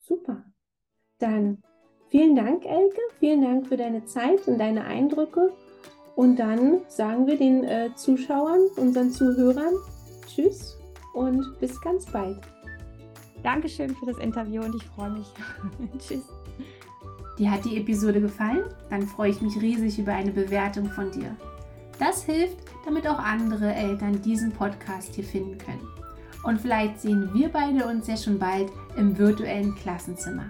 [0.00, 0.44] super.
[1.18, 1.62] Dann
[2.08, 3.00] vielen Dank, Elke.
[3.18, 5.52] Vielen Dank für deine Zeit und deine Eindrücke.
[6.14, 9.74] Und dann sagen wir den äh, Zuschauern, unseren Zuhörern
[10.26, 10.78] Tschüss
[11.14, 12.40] und bis ganz bald.
[13.42, 15.26] Dankeschön für das Interview und ich freue mich.
[15.98, 16.28] Tschüss.
[17.38, 18.64] Dir hat die Episode gefallen?
[18.90, 21.36] Dann freue ich mich riesig über eine Bewertung von dir.
[21.98, 26.01] Das hilft, damit auch andere Eltern diesen Podcast hier finden können.
[26.42, 30.46] Und vielleicht sehen wir beide uns ja schon bald im virtuellen Klassenzimmer.